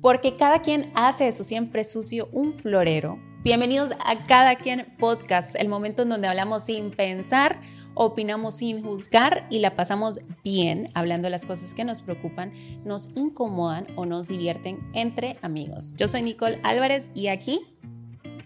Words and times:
Porque 0.00 0.36
cada 0.36 0.62
quien 0.62 0.92
hace 0.94 1.24
de 1.24 1.32
su 1.32 1.44
siempre 1.44 1.84
sucio 1.84 2.28
un 2.32 2.54
florero. 2.54 3.18
Bienvenidos 3.42 3.92
a 4.04 4.26
Cada 4.26 4.56
quien 4.56 4.94
podcast, 4.98 5.54
el 5.56 5.68
momento 5.68 6.02
en 6.02 6.08
donde 6.08 6.28
hablamos 6.28 6.64
sin 6.64 6.90
pensar, 6.90 7.60
opinamos 7.94 8.56
sin 8.56 8.82
juzgar 8.82 9.46
y 9.50 9.58
la 9.58 9.76
pasamos 9.76 10.20
bien 10.42 10.88
hablando 10.94 11.26
de 11.26 11.30
las 11.30 11.44
cosas 11.44 11.74
que 11.74 11.84
nos 11.84 12.00
preocupan, 12.00 12.52
nos 12.84 13.10
incomodan 13.14 13.86
o 13.96 14.06
nos 14.06 14.28
divierten 14.28 14.78
entre 14.94 15.38
amigos. 15.42 15.94
Yo 15.96 16.08
soy 16.08 16.22
Nicole 16.22 16.58
Álvarez 16.62 17.10
y 17.14 17.28
aquí, 17.28 17.60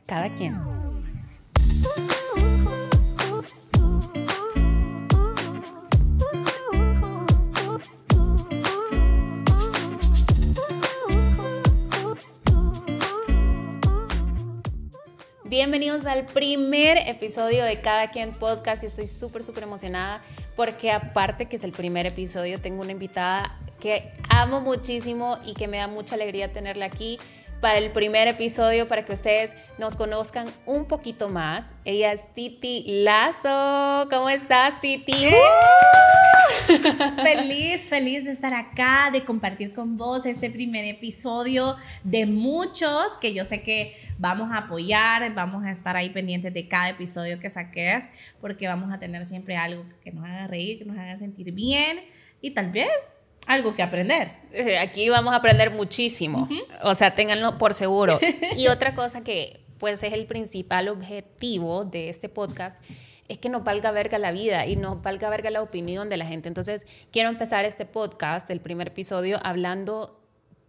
cada 0.06 0.34
quien. 0.34 0.56
Bienvenidos 15.48 16.05
al 16.05 16.27
primer 16.27 16.98
episodio 17.09 17.65
de 17.65 17.80
Cada 17.80 18.11
Quien 18.11 18.33
Podcast. 18.33 18.83
Y 18.83 18.87
estoy 18.87 19.07
súper, 19.07 19.43
súper 19.43 19.62
emocionada 19.62 20.21
porque 20.55 20.91
aparte 20.93 21.47
que 21.47 21.57
es 21.57 21.65
el 21.65 21.73
primer 21.73 22.05
episodio, 22.05 22.61
tengo 22.61 22.83
una 22.83 22.93
invitada 22.93 23.59
que 23.80 24.12
amo 24.29 24.61
muchísimo 24.61 25.38
y 25.47 25.55
que 25.55 25.66
me 25.66 25.79
da 25.79 25.88
mucha 25.88 26.16
alegría 26.16 26.52
tenerla 26.52 26.84
aquí 26.84 27.19
para 27.60 27.78
el 27.78 27.90
primer 27.90 28.28
episodio 28.28 28.86
para 28.86 29.04
que 29.04 29.12
ustedes 29.12 29.52
nos 29.78 29.96
conozcan 29.96 30.48
un 30.66 30.86
poquito 30.86 31.28
más. 31.28 31.74
Ella 31.84 32.12
es 32.12 32.32
Titi 32.34 32.84
Lazo. 33.02 34.08
¿Cómo 34.10 34.28
estás, 34.28 34.80
Titi? 34.80 35.26
¡Eh! 35.26 35.34
feliz, 37.22 37.88
feliz 37.88 38.24
de 38.24 38.30
estar 38.30 38.54
acá, 38.54 39.10
de 39.12 39.24
compartir 39.24 39.72
con 39.72 39.96
vos 39.96 40.26
este 40.26 40.50
primer 40.50 40.84
episodio 40.84 41.76
de 42.04 42.26
muchos 42.26 43.16
que 43.20 43.34
yo 43.34 43.45
sé 43.45 43.62
que 43.62 43.95
vamos 44.18 44.52
a 44.52 44.59
apoyar, 44.59 45.34
vamos 45.34 45.65
a 45.65 45.70
estar 45.70 45.96
ahí 45.96 46.10
pendientes 46.10 46.52
de 46.52 46.68
cada 46.68 46.90
episodio 46.90 47.40
que 47.40 47.50
saques, 47.50 48.10
porque 48.40 48.66
vamos 48.66 48.93
a 48.93 48.98
tener 48.98 49.24
siempre 49.24 49.56
algo 49.56 49.84
que 50.02 50.12
nos 50.12 50.24
haga 50.24 50.46
reír, 50.46 50.78
que 50.78 50.84
nos 50.84 50.98
haga 50.98 51.16
sentir 51.16 51.52
bien 51.52 52.00
y 52.40 52.52
tal 52.52 52.70
vez 52.70 53.18
algo 53.49 53.74
que 53.74 53.82
aprender. 53.82 54.30
Eh, 54.52 54.79
aquí 54.79 55.09
vamos 55.09 55.32
a 55.32 55.37
aprender 55.37 55.71
muchísimo, 55.73 56.49
o 56.82 56.95
sea, 56.95 57.15
ténganlo 57.15 57.59
por 57.59 57.74
seguro. 57.74 58.21
Y 58.57 58.68
otra 58.68 58.95
cosa 58.95 59.24
que 59.24 59.60
pues 59.79 60.02
es 60.02 60.13
el 60.13 60.27
principal 60.27 60.88
objetivo 60.88 61.85
de 61.85 62.09
este 62.09 62.29
podcast 62.29 62.77
es 63.29 63.38
que 63.38 63.49
nos 63.49 63.63
valga 63.63 63.90
verga 63.90 64.19
la 64.19 64.32
vida 64.32 64.66
y 64.66 64.77
nos 64.77 65.00
valga 65.03 65.31
verga 65.31 65.50
la 65.50 65.62
opinión 65.62 66.09
de 66.09 66.16
la 66.16 66.27
gente. 66.27 66.49
Entonces, 66.49 66.87
quiero 67.12 67.28
empezar 67.28 67.65
este 67.65 67.84
podcast, 67.84 68.50
el 68.50 68.60
primer 68.60 68.88
episodio, 68.88 69.38
hablando 69.43 70.19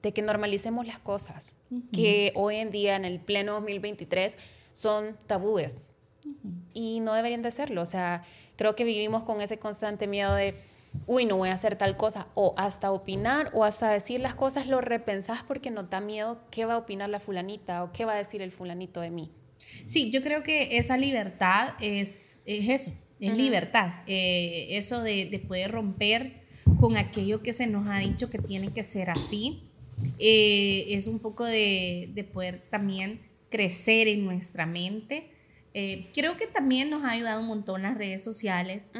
de 0.01 0.13
que 0.13 0.21
normalicemos 0.21 0.85
las 0.85 0.99
cosas, 0.99 1.57
que 1.91 2.31
hoy 2.35 2.57
en 2.57 2.69
día, 2.69 2.95
en 2.95 3.05
el 3.05 3.19
pleno 3.19 3.53
2023, 3.53 4.37
son 4.73 5.17
tabúes 5.25 5.95
y 6.73 6.99
no 6.99 7.13
deberían 7.13 7.41
de 7.41 7.51
serlo. 7.51 7.81
O 7.81 7.85
sea, 7.85 8.23
creo 8.55 8.75
que 8.75 8.83
vivimos 8.83 9.23
con 9.23 9.41
ese 9.41 9.57
constante 9.57 10.07
miedo 10.07 10.35
de 10.35 10.55
uy, 11.05 11.25
no 11.25 11.37
voy 11.37 11.49
a 11.49 11.53
hacer 11.53 11.75
tal 11.75 11.97
cosa, 11.97 12.27
o 12.35 12.53
hasta 12.57 12.91
opinar, 12.91 13.49
o 13.53 13.63
hasta 13.63 13.91
decir 13.91 14.19
las 14.19 14.35
cosas, 14.35 14.67
lo 14.67 14.81
repensás 14.81 15.43
porque 15.43 15.71
no 15.71 15.83
da 15.83 16.01
miedo 16.01 16.41
qué 16.51 16.65
va 16.65 16.75
a 16.75 16.77
opinar 16.77 17.09
la 17.09 17.19
fulanita 17.19 17.83
o 17.83 17.91
qué 17.91 18.05
va 18.05 18.13
a 18.13 18.17
decir 18.17 18.41
el 18.41 18.51
fulanito 18.51 19.01
de 19.01 19.09
mí. 19.09 19.31
Sí, 19.85 20.11
yo 20.11 20.21
creo 20.21 20.43
que 20.43 20.77
esa 20.77 20.97
libertad 20.97 21.73
es, 21.81 22.41
es 22.45 22.69
eso, 22.69 22.91
es 23.19 23.35
libertad, 23.35 24.03
eh, 24.07 24.67
eso 24.77 25.01
de, 25.01 25.43
poder 25.47 25.71
romper 25.71 26.41
con 26.79 26.95
aquello 26.95 27.41
que 27.41 27.53
se 27.53 27.67
nos 27.67 27.87
ha 27.87 27.99
dicho 27.99 28.29
que 28.29 28.37
tiene 28.37 28.71
que 28.71 28.83
ser 28.83 29.09
así, 29.09 29.63
eh, 30.17 30.85
es 30.89 31.07
un 31.07 31.19
poco 31.19 31.43
de, 31.45 32.09
de 32.13 32.23
poder 32.23 32.61
también 32.69 33.19
crecer 33.49 34.07
en 34.07 34.23
nuestra 34.23 34.65
mente 34.65 35.29
eh, 35.73 36.09
creo 36.13 36.35
que 36.35 36.47
también 36.47 36.89
nos 36.89 37.03
ha 37.03 37.11
ayudado 37.11 37.41
un 37.41 37.47
montón 37.47 37.83
las 37.83 37.97
redes 37.97 38.23
sociales. 38.23 38.91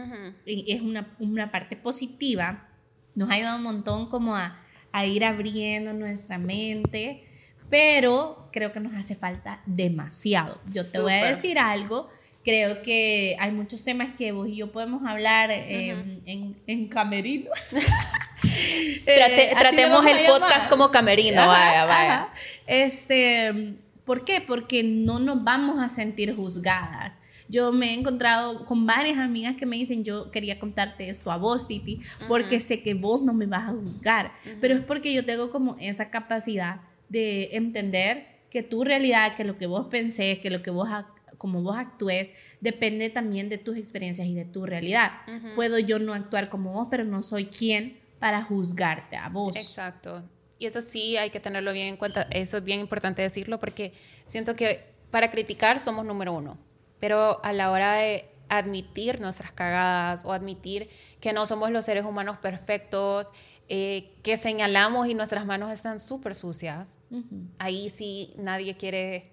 y 0.46 0.72
es 0.72 0.82
una, 0.82 1.16
una, 1.20 1.52
parte 1.52 1.76
positiva. 1.76 2.68
Nos 3.16 3.30
ha 3.30 3.34
ayudado 3.34 3.58
un 3.58 3.64
montón 3.64 4.10
como 4.10 4.36
a, 4.36 4.60
a, 4.92 5.06
ir 5.06 5.26
abriendo 5.26 5.94
nuestra 5.94 6.38
mente, 6.38 7.24
pero 7.70 8.50
creo 8.52 8.72
que 8.72 8.80
nos 8.80 8.94
hace 8.94 9.16
falta 9.16 9.62
demasiado. 9.66 10.62
Yo 10.74 10.90
te 10.90 11.00
voy 11.00 11.14
a 11.14 11.26
decir 11.26 11.58
algo. 11.58 12.10
Creo 12.44 12.82
que 12.82 13.36
hay 13.40 13.52
muchos 13.52 13.84
temas 13.84 14.14
que 14.14 14.32
vos 14.32 14.48
y 14.48 14.56
yo 14.56 14.72
podemos 14.72 15.06
hablar 15.06 15.52
em, 15.52 16.22
en, 16.26 16.62
en, 16.68 16.88
camerino. 16.88 17.52
Eh, 19.06 19.54
tratemos 19.58 20.06
el 20.06 20.26
podcast 20.26 20.70
como 20.70 20.92
camerino, 20.92 21.46
vaya, 21.46 21.86
vaya. 21.86 22.30
Este 22.68 23.76
¿Por 24.10 24.26
qué? 24.26 24.42
Porque 24.42 24.84
no 24.84 25.20
nos 25.20 25.44
vamos 25.44 25.78
a 25.80 25.88
sentir 25.88 26.36
juzgadas. 26.36 27.20
Yo 27.48 27.72
me 27.72 27.92
he 27.92 27.94
encontrado 27.94 28.66
con 28.66 28.88
varias 28.88 29.20
amigas 29.20 29.56
que 29.56 29.68
me 29.68 29.76
dicen, 29.76 30.04
yo 30.04 30.32
quería 30.32 30.58
contarte 30.58 31.10
esto 31.10 31.32
a 31.32 31.38
vos, 31.38 31.68
Titi, 31.68 32.00
porque 32.28 32.60
sé 32.60 32.82
que 32.82 32.96
vos 32.96 33.22
no 33.22 33.36
me 33.36 33.46
vas 33.46 33.70
a 33.70 33.72
juzgar, 33.72 34.32
pero 34.60 34.74
es 34.74 34.84
porque 34.84 35.14
yo 35.14 35.24
tengo 35.24 35.52
como 35.52 35.78
esa 35.80 36.10
capacidad 36.10 36.82
de 37.08 37.50
entender 37.52 38.26
que 38.50 38.64
tu 38.64 38.84
realidad, 38.84 39.36
que 39.36 39.46
lo 39.46 39.60
que 39.60 39.68
vos 39.68 39.86
pensés, 39.92 40.40
que 40.40 40.50
lo 40.50 40.64
que 40.64 40.72
vos 40.72 40.90
como 41.38 41.62
vos 41.62 41.78
actúes, 41.78 42.34
depende 42.62 43.12
también 43.12 43.48
de 43.48 43.60
tus 43.60 43.78
experiencias 43.78 44.28
y 44.28 44.34
de 44.34 44.46
tu 44.46 44.66
realidad. 44.66 45.12
Puedo 45.54 45.78
yo 45.78 46.00
no 46.00 46.16
actuar 46.16 46.50
como 46.50 46.74
vos, 46.74 46.88
pero 46.90 47.04
no 47.04 47.22
soy 47.22 47.46
quien 47.46 48.00
para 48.18 48.42
juzgarte 48.42 49.18
a 49.18 49.30
vos. 49.30 49.56
Exacto. 49.56 50.24
Y 50.60 50.66
eso 50.66 50.82
sí 50.82 51.16
hay 51.16 51.30
que 51.30 51.40
tenerlo 51.40 51.72
bien 51.72 51.88
en 51.88 51.98
cuenta, 51.98 52.24
eso 52.32 52.58
es 52.58 52.64
bien 52.66 52.82
importante 52.82 53.22
decirlo 53.22 53.60
porque 53.60 53.94
siento 54.26 54.58
que 54.58 54.94
para 55.10 55.32
criticar 55.32 55.80
somos 55.80 56.06
número 56.06 56.34
uno, 56.34 56.58
pero 57.00 57.44
a 57.46 57.54
la 57.54 57.72
hora 57.72 57.94
de 57.94 58.30
admitir 58.50 59.22
nuestras 59.22 59.54
cagadas 59.54 60.26
o 60.26 60.34
admitir 60.34 60.90
que 61.22 61.32
no 61.32 61.46
somos 61.46 61.72
los 61.72 61.86
seres 61.86 62.04
humanos 62.04 62.38
perfectos, 62.40 63.32
eh, 63.70 64.12
que 64.22 64.36
señalamos 64.36 65.08
y 65.08 65.14
nuestras 65.14 65.46
manos 65.46 65.72
están 65.72 65.98
súper 65.98 66.36
sucias, 66.36 67.00
ahí 67.58 67.88
sí 67.88 68.34
nadie 68.38 68.76
quiere 68.76 69.32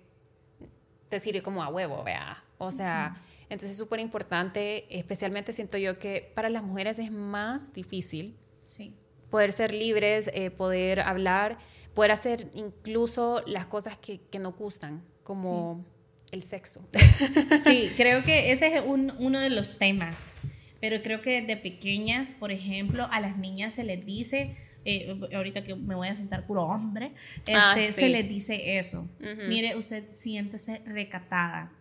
decir 1.10 1.43
como 1.43 1.64
a 1.64 1.69
huevo, 1.69 2.04
vea. 2.04 2.44
O 2.58 2.70
sea, 2.70 3.20
entonces 3.48 3.72
es 3.72 3.78
súper 3.78 3.98
importante, 3.98 4.87
especialmente 4.97 5.53
siento 5.53 5.76
yo 5.76 5.98
que 5.98 6.31
para 6.34 6.50
las 6.50 6.62
mujeres 6.62 7.00
es 7.00 7.10
más 7.10 7.72
difícil. 7.72 8.37
Sí 8.64 8.94
poder 9.31 9.53
ser 9.53 9.72
libres, 9.72 10.31
eh, 10.34 10.50
poder 10.50 11.00
hablar, 11.00 11.59
poder 11.94 12.10
hacer 12.10 12.48
incluso 12.54 13.42
las 13.47 13.66
cosas 13.66 13.97
que, 13.98 14.20
que 14.31 14.38
nos 14.38 14.54
gustan, 14.56 15.03
como 15.22 15.84
el 16.31 16.42
sexo. 16.42 16.87
Sí, 17.60 17.91
creo 17.97 18.22
que 18.22 18.53
ese 18.53 18.76
es 18.76 18.82
uno 18.87 19.41
de 19.41 19.50
los 19.50 19.78
temas, 19.78 20.38
pero 20.81 21.03
creo 21.03 21.20
que 21.22 21.41
desde 21.41 21.56
pequeñas, 21.56 22.32
por 22.32 22.53
ejemplo, 22.53 23.09
a 23.10 23.20
las 23.20 23.37
niñas 23.37 23.75
se 23.75 23.84
les 23.84 24.04
dice... 24.04 24.56
Eh, 24.88 25.19
ahorita 25.34 25.64
que 25.64 25.75
me 25.75 25.97
voy 25.97 26.06
a 26.06 26.14
sentar 26.14 26.47
puro 26.47 26.62
hombre, 26.62 27.10
ah, 27.53 27.75
este, 27.76 27.91
se 27.91 28.08
les 28.08 28.28
dice 28.28 28.78
eso. 28.78 29.08
Mire, 29.48 29.75
usted 29.75 30.04
siéntese 30.12 30.81
recatada, 30.87 31.72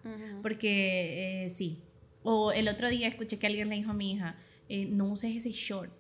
porque 0.42 1.44
eh, 1.46 1.50
sí. 1.52 1.84
O 2.24 2.52
el 2.52 2.68
otro 2.68 2.90
día 2.90 3.08
escuché 3.08 3.38
que 3.38 3.46
alguien 3.46 3.70
le 3.70 3.76
dijo 3.76 3.92
a 3.92 3.94
mi 3.94 4.14
hija, 4.14 4.38
no 4.90 5.06
uses 5.06 5.36
ese 5.36 5.52
short, 5.52 5.92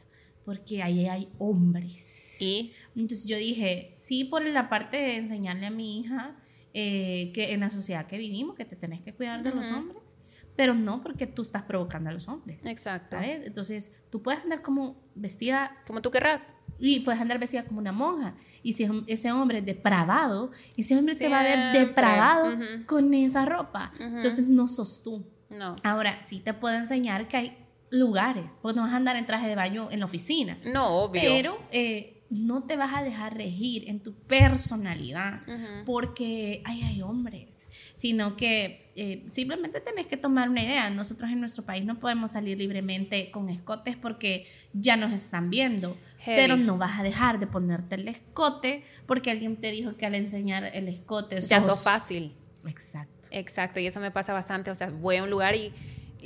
porque 0.45 0.83
ahí 0.83 1.07
hay 1.07 1.27
hombres. 1.39 2.37
¿Y? 2.39 2.73
Entonces 2.95 3.25
yo 3.25 3.37
dije, 3.37 3.93
sí, 3.95 4.23
por 4.25 4.45
la 4.45 4.69
parte 4.69 4.97
de 4.97 5.17
enseñarle 5.17 5.65
a 5.65 5.71
mi 5.71 5.99
hija 5.99 6.35
eh, 6.73 7.31
que 7.33 7.53
en 7.53 7.61
la 7.61 7.69
sociedad 7.69 8.05
que 8.05 8.17
vivimos, 8.17 8.55
que 8.55 8.65
te 8.65 8.75
tenés 8.75 9.01
que 9.01 9.13
cuidar 9.13 9.43
de 9.43 9.51
los 9.51 9.69
hombres, 9.71 10.17
pero 10.55 10.73
no 10.73 11.01
porque 11.01 11.27
tú 11.27 11.41
estás 11.41 11.63
provocando 11.63 12.09
a 12.09 12.13
los 12.13 12.27
hombres. 12.27 12.65
Exacto. 12.65 13.11
¿sabes? 13.11 13.43
Entonces 13.45 13.91
tú 14.09 14.21
puedes 14.21 14.41
andar 14.43 14.61
como 14.61 14.95
vestida. 15.15 15.77
Como 15.87 16.01
tú 16.01 16.11
querrás. 16.11 16.53
Y 16.79 17.01
puedes 17.01 17.19
andar 17.19 17.39
vestida 17.39 17.65
como 17.65 17.79
una 17.79 17.91
monja. 17.91 18.35
Y 18.61 18.73
si 18.73 18.87
ese 19.07 19.31
hombre 19.31 19.59
es 19.59 19.65
depravado, 19.65 20.51
ese 20.75 20.97
hombre 20.97 21.15
te 21.15 21.29
va 21.29 21.39
a 21.39 21.43
ver 21.43 21.87
depravado 21.87 22.57
con 22.85 23.13
esa 23.13 23.45
ropa. 23.45 23.93
Entonces 23.99 24.47
no 24.47 24.67
sos 24.67 25.03
tú. 25.03 25.25
No. 25.49 25.73
Ahora, 25.83 26.23
sí 26.25 26.39
te 26.39 26.53
puedo 26.53 26.75
enseñar 26.75 27.27
que 27.27 27.37
hay 27.37 27.64
lugares, 27.89 28.57
porque 28.61 28.75
no 28.75 28.83
vas 28.83 28.93
a 28.93 28.97
andar 28.97 29.15
en 29.15 29.25
traje 29.25 29.47
de 29.47 29.55
baño 29.55 29.89
en 29.91 29.99
la 29.99 30.05
oficina. 30.05 30.57
No, 30.65 30.87
obvio. 31.03 31.21
Pero 31.21 31.59
eh, 31.71 32.15
no 32.29 32.63
te 32.63 32.75
vas 32.75 32.93
a 32.93 33.03
dejar 33.03 33.35
regir 33.35 33.89
en 33.89 33.99
tu 33.99 34.13
personalidad 34.13 35.41
porque 35.85 36.61
ay, 36.65 36.81
hay 36.83 37.01
hombres, 37.01 37.67
sino 37.93 38.35
que 38.35 38.91
eh, 38.95 39.23
simplemente 39.27 39.79
tenés 39.79 40.07
que 40.07 40.17
tomar 40.17 40.49
una 40.49 40.63
idea. 40.63 40.89
Nosotros 40.89 41.29
en 41.29 41.39
nuestro 41.39 41.63
país 41.63 41.85
no 41.85 41.99
podemos 41.99 42.31
salir 42.31 42.57
libremente 42.57 43.29
con 43.31 43.49
escotes 43.49 43.95
porque 43.95 44.47
ya 44.73 44.97
nos 44.97 45.11
están 45.11 45.49
viendo. 45.49 45.97
Pero 46.25 46.57
no 46.57 46.77
vas 46.79 46.99
a 46.99 47.03
dejar 47.03 47.39
de 47.39 47.45
ponerte 47.45 47.95
el 47.95 48.07
escote 48.07 48.83
porque 49.05 49.29
alguien 49.29 49.57
te 49.57 49.69
dijo 49.69 49.95
que 49.95 50.07
al 50.07 50.15
enseñar 50.15 50.71
el 50.73 50.87
escote 50.87 51.39
ya 51.39 51.61
sos 51.61 51.83
fácil. 51.83 52.33
Exacto. 52.65 53.27
Exacto, 53.31 53.79
y 53.79 53.87
eso 53.87 53.99
me 53.99 54.11
pasa 54.11 54.33
bastante. 54.33 54.71
O 54.71 54.75
sea, 54.75 54.89
voy 54.89 55.17
a 55.17 55.23
un 55.23 55.29
lugar 55.29 55.55
y 55.55 55.71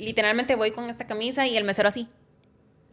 literalmente 0.00 0.56
voy 0.56 0.72
con 0.72 0.90
esta 0.90 1.06
camisa 1.06 1.46
y 1.46 1.56
el 1.56 1.64
mesero 1.64 1.88
así. 1.88 2.08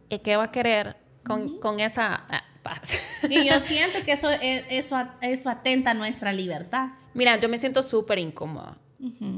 ¿Qué 0.08 0.36
va 0.36 0.44
a 0.44 0.52
querer 0.52 0.96
con, 1.24 1.58
con 1.58 1.80
esa? 1.80 2.24
paz. 2.62 2.90
Y 3.28 3.48
yo 3.48 3.60
siento 3.60 3.98
que 4.04 4.12
eso, 4.12 4.30
e, 4.30 4.64
eso, 4.70 4.96
eso 5.20 5.50
atenta 5.50 5.92
a 5.92 5.94
nuestra 5.94 6.32
libertad. 6.32 6.90
Mira, 7.14 7.38
yo 7.38 7.48
me 7.48 7.58
siento 7.58 7.82
súper 7.82 8.18
incómoda. 8.18 8.78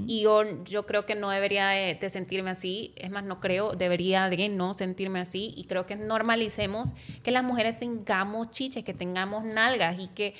Y 0.06 0.22
yo, 0.22 0.64
yo 0.64 0.86
creo 0.86 1.04
que 1.04 1.14
no 1.14 1.28
debería 1.28 1.68
de, 1.68 1.94
de, 1.94 2.08
sentirme 2.08 2.48
así, 2.48 2.94
es 2.96 3.10
más, 3.10 3.24
no 3.24 3.40
creo, 3.40 3.74
debería 3.74 4.30
de 4.30 4.48
no 4.48 4.72
sentirme 4.72 5.20
así 5.20 5.52
y 5.54 5.64
creo 5.64 5.84
que 5.84 5.96
normalicemos 5.96 6.94
que 7.22 7.30
las 7.30 7.44
mujeres 7.44 7.78
tengamos 7.78 8.50
chiches, 8.50 8.84
que 8.84 8.94
tengamos 8.94 9.44
nalgas 9.44 10.00
y 10.00 10.06
que, 10.08 10.34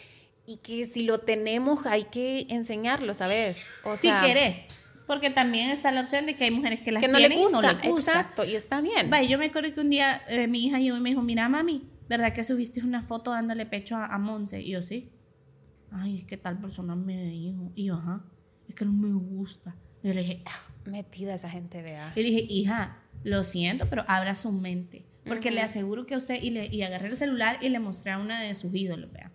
y 0.46 0.56
que 0.56 0.86
si 0.86 1.02
lo 1.02 1.20
tenemos 1.20 1.84
hay 1.84 2.04
que 2.04 2.46
enseñarlo, 2.48 3.12
¿sabes? 3.12 3.66
O 3.84 3.94
si 3.94 4.10
querés. 4.10 4.79
Porque 5.10 5.30
también 5.30 5.70
está 5.70 5.90
la 5.90 6.02
opción 6.02 6.26
de 6.26 6.36
que 6.36 6.44
hay 6.44 6.50
mujeres 6.50 6.80
que 6.80 6.92
las 6.92 7.02
que 7.02 7.08
no 7.08 7.18
tienen 7.18 7.36
le 7.36 7.44
gusta, 7.44 7.58
y 7.58 7.62
no 7.62 7.72
les 7.82 7.90
gusta. 7.90 8.12
Exacto, 8.12 8.44
y 8.44 8.54
está 8.54 8.80
bien. 8.80 9.10
Vaya, 9.10 9.28
yo 9.28 9.38
me 9.38 9.46
acuerdo 9.46 9.74
que 9.74 9.80
un 9.80 9.90
día 9.90 10.22
eh, 10.28 10.46
mi 10.46 10.66
hija 10.66 10.78
yo 10.78 10.98
me 11.00 11.10
dijo, 11.10 11.22
mira 11.22 11.48
mami, 11.48 11.88
¿verdad 12.08 12.32
que 12.32 12.44
subiste 12.44 12.80
una 12.82 13.02
foto 13.02 13.32
dándole 13.32 13.66
pecho 13.66 13.96
a, 13.96 14.06
a 14.06 14.18
Monse? 14.18 14.60
Y 14.62 14.70
yo, 14.70 14.82
sí. 14.82 15.10
Ay, 15.90 16.18
es 16.18 16.24
que 16.24 16.36
tal 16.36 16.60
persona 16.60 16.94
me 16.94 17.24
dijo. 17.24 17.72
Y 17.74 17.86
yo, 17.86 17.96
ajá 17.96 18.24
es 18.70 18.76
que 18.76 18.84
no 18.84 18.92
me 18.92 19.12
gusta. 19.12 19.76
Y 20.02 20.08
yo 20.08 20.14
le 20.14 20.20
dije, 20.20 20.42
ah". 20.46 20.72
metida 20.86 21.34
esa 21.34 21.50
gente, 21.50 21.82
vea. 21.82 22.12
Y 22.16 22.22
le 22.22 22.30
dije, 22.30 22.46
hija, 22.48 22.98
lo 23.24 23.42
siento, 23.42 23.86
pero 23.90 24.04
abra 24.08 24.34
su 24.34 24.50
mente. 24.52 25.04
Porque 25.26 25.50
le 25.50 25.60
aseguro 25.60 26.06
que 26.06 26.16
usted, 26.16 26.42
y, 26.42 26.50
le, 26.50 26.66
y 26.66 26.82
agarré 26.82 27.08
el 27.08 27.16
celular 27.16 27.58
y 27.60 27.68
le 27.68 27.78
mostré 27.78 28.12
a 28.12 28.18
una 28.18 28.40
de 28.40 28.54
sus 28.54 28.74
ídolos, 28.74 29.12
vea. 29.12 29.30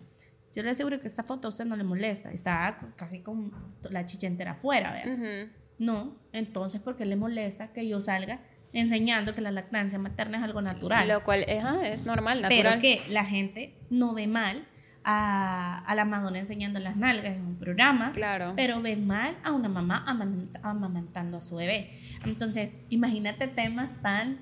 Yo 0.54 0.62
le 0.62 0.70
aseguro 0.70 1.00
que 1.00 1.06
esta 1.06 1.22
foto 1.22 1.48
a 1.48 1.50
usted 1.50 1.64
no 1.64 1.76
le 1.76 1.84
molesta. 1.84 2.32
Está 2.32 2.92
casi 2.96 3.20
con 3.20 3.52
la 3.90 4.04
chicha 4.04 4.26
entera 4.26 4.52
afuera, 4.52 4.92
vea. 4.92 5.48
No, 5.78 6.16
entonces, 6.32 6.80
¿por 6.80 6.96
qué 6.96 7.04
le 7.04 7.16
molesta 7.16 7.72
que 7.72 7.86
yo 7.86 8.00
salga 8.00 8.40
enseñando 8.72 9.34
que 9.34 9.40
la 9.40 9.50
lactancia 9.50 9.98
materna 9.98 10.38
es 10.38 10.44
algo 10.44 10.62
natural? 10.62 11.08
Lo 11.08 11.22
cual 11.22 11.44
es 11.48 12.04
normal, 12.04 12.42
natural. 12.42 12.48
Pero 12.48 12.80
que 12.80 13.02
la 13.10 13.24
gente 13.24 13.74
no 13.90 14.14
ve 14.14 14.26
mal 14.26 14.64
a, 15.08 15.94
la 15.94 16.04
Madonna 16.04 16.38
enseñando 16.38 16.80
las 16.80 16.96
nalgas 16.96 17.36
en 17.36 17.46
un 17.46 17.56
programa, 17.56 18.12
claro. 18.12 18.54
pero 18.56 18.80
ven 18.80 19.06
mal 19.06 19.36
a 19.44 19.52
una 19.52 19.68
mamá 19.68 20.04
amamantando 20.62 21.36
a 21.36 21.40
su 21.40 21.56
bebé. 21.56 21.90
Entonces, 22.24 22.76
imagínate 22.88 23.46
temas 23.46 24.02
tan 24.02 24.40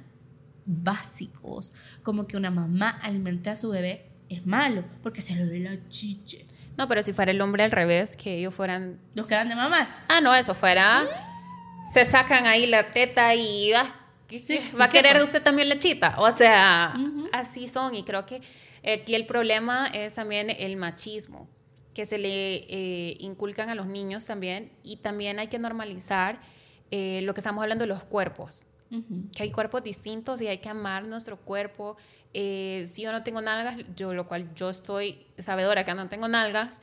básicos 0.65 1.75
como 2.03 2.27
que 2.27 2.39
una 2.39 2.51
mamá 2.51 2.89
alimente 3.03 3.51
a 3.51 3.55
su 3.55 3.69
bebé 3.69 4.11
es 4.31 4.47
malo 4.47 4.85
porque 5.03 5.21
se 5.21 5.37
lo 5.37 5.47
dé 5.47 5.61
la 5.61 5.87
chiche. 5.89 6.47
No, 6.76 6.88
pero 6.88 7.03
si 7.03 7.12
fuera 7.12 7.31
el 7.31 7.41
hombre 7.41 7.65
al 7.65 7.71
revés, 7.71 8.17
que 8.17 8.38
ellos 8.38 8.55
fueran... 8.55 9.00
Los 9.15 9.26
quedan 9.26 9.49
de 9.49 9.55
mamá. 9.55 9.88
Ah, 10.09 10.21
no, 10.21 10.35
eso 10.35 10.55
fuera... 10.55 11.05
Se 11.93 12.05
sacan 12.05 12.47
ahí 12.47 12.67
la 12.67 12.91
teta 12.91 13.35
y 13.35 13.71
va, 13.73 13.85
va 14.81 14.87
a 14.87 14.88
querer 14.88 15.21
usted 15.21 15.43
también 15.43 15.69
lechita. 15.69 16.15
O 16.19 16.32
sea, 16.32 16.94
así 17.31 17.69
son 17.69 17.94
y 17.94 18.05
creo 18.05 18.25
que 18.25 18.41
Aquí 18.93 19.15
el 19.15 19.25
problema 19.25 19.87
es 19.87 20.15
también 20.15 20.50
el 20.50 20.76
machismo 20.76 21.49
que 21.94 22.05
se 22.05 22.19
le 22.19 22.56
eh, 22.69 23.17
inculcan 23.21 23.71
a 23.71 23.75
los 23.75 23.87
niños 23.87 24.26
también 24.26 24.71
y 24.82 24.97
también 24.97 25.38
hay 25.38 25.47
que 25.47 25.59
normalizar 25.59 26.38
eh, 26.91 27.21
lo 27.23 27.32
que 27.32 27.41
estamos 27.41 27.62
hablando 27.62 27.85
de 27.85 27.88
los 27.88 28.05
cuerpos. 28.05 28.67
Que 29.35 29.43
hay 29.43 29.51
cuerpos 29.51 29.83
distintos 29.83 30.41
y 30.41 30.47
hay 30.47 30.59
que 30.59 30.69
amar 30.69 31.05
nuestro 31.05 31.37
cuerpo. 31.37 31.97
Eh, 32.33 32.85
si 32.89 33.03
yo 33.03 33.13
no 33.13 33.23
tengo 33.23 33.41
nalgas, 33.41 33.77
yo 33.97 34.15
lo 34.15 34.29
cual 34.29 34.55
yo 34.55 34.71
estoy 34.71 35.27
sabedora 35.39 35.85
que 35.85 35.95
no 35.95 36.09
tengo 36.09 36.29
nalgas, 36.29 36.81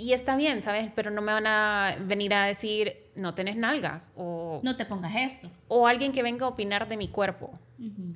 y 0.00 0.14
está 0.14 0.34
bien, 0.34 0.62
¿sabes? 0.62 0.90
Pero 0.94 1.10
no 1.10 1.20
me 1.20 1.32
van 1.32 1.46
a 1.46 1.94
venir 2.00 2.32
a 2.32 2.46
decir, 2.46 2.96
no 3.16 3.34
tenés 3.34 3.56
nalgas 3.56 4.12
o... 4.16 4.60
No 4.64 4.76
te 4.76 4.86
pongas 4.86 5.14
esto. 5.14 5.50
O 5.68 5.86
alguien 5.86 6.12
que 6.12 6.22
venga 6.22 6.46
a 6.46 6.48
opinar 6.48 6.88
de 6.88 6.96
mi 6.96 7.08
cuerpo. 7.08 7.58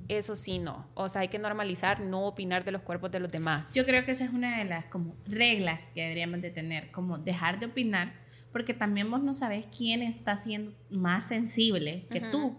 Eso 0.08 0.34
sí, 0.34 0.58
no. 0.58 0.86
O 0.94 1.08
sea, 1.08 1.22
hay 1.22 1.28
que 1.28 1.38
normalizar 1.38 2.00
no 2.00 2.24
opinar 2.24 2.64
de 2.64 2.72
los 2.72 2.82
cuerpos 2.82 3.10
de 3.10 3.20
los 3.20 3.30
demás. 3.30 3.74
Yo 3.74 3.84
creo 3.84 4.04
que 4.06 4.12
esa 4.12 4.24
es 4.24 4.30
una 4.30 4.58
de 4.58 4.64
las 4.64 4.86
como 4.86 5.14
reglas 5.26 5.90
que 5.94 6.02
deberíamos 6.02 6.40
de 6.40 6.50
tener, 6.50 6.90
como 6.90 7.18
dejar 7.18 7.60
de 7.60 7.66
opinar, 7.66 8.14
porque 8.54 8.72
también 8.72 9.10
vos 9.10 9.20
no 9.20 9.32
sabes 9.32 9.66
quién 9.66 10.00
está 10.00 10.36
siendo 10.36 10.72
más 10.88 11.26
sensible 11.26 12.06
que 12.08 12.20
tú. 12.20 12.56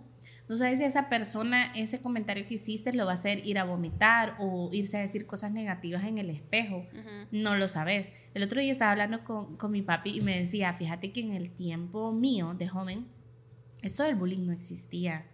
No 0.49 0.57
sabes 0.57 0.79
si 0.79 0.83
esa 0.83 1.07
persona, 1.07 1.71
ese 1.73 2.01
comentario 2.01 2.45
que 2.45 2.55
hiciste, 2.55 2.91
lo 2.91 3.05
va 3.05 3.11
a 3.11 3.13
hacer 3.13 3.47
ir 3.47 3.57
a 3.57 3.63
vomitar 3.63 4.35
o 4.37 4.69
irse 4.73 4.97
a 4.97 4.99
decir 4.99 5.25
cosas 5.25 5.53
negativas 5.53 6.03
en 6.03 6.17
el 6.17 6.29
espejo. 6.29 6.85
No 7.31 7.55
lo 7.55 7.69
sabes. 7.69 8.11
El 8.33 8.43
otro 8.43 8.59
día 8.59 8.73
estaba 8.73 8.91
hablando 8.91 9.23
con, 9.23 9.55
con, 9.55 9.71
mi 9.71 9.83
papi 9.83 10.17
y 10.17 10.21
me 10.21 10.37
decía, 10.37 10.73
fíjate 10.73 11.13
que 11.13 11.21
en 11.21 11.31
el 11.31 11.49
tiempo 11.49 12.11
mío 12.11 12.55
de 12.55 12.67
joven, 12.67 13.07
esto 13.81 14.03
del 14.03 14.15
bullying 14.15 14.45
no 14.45 14.51
existía. 14.51 15.25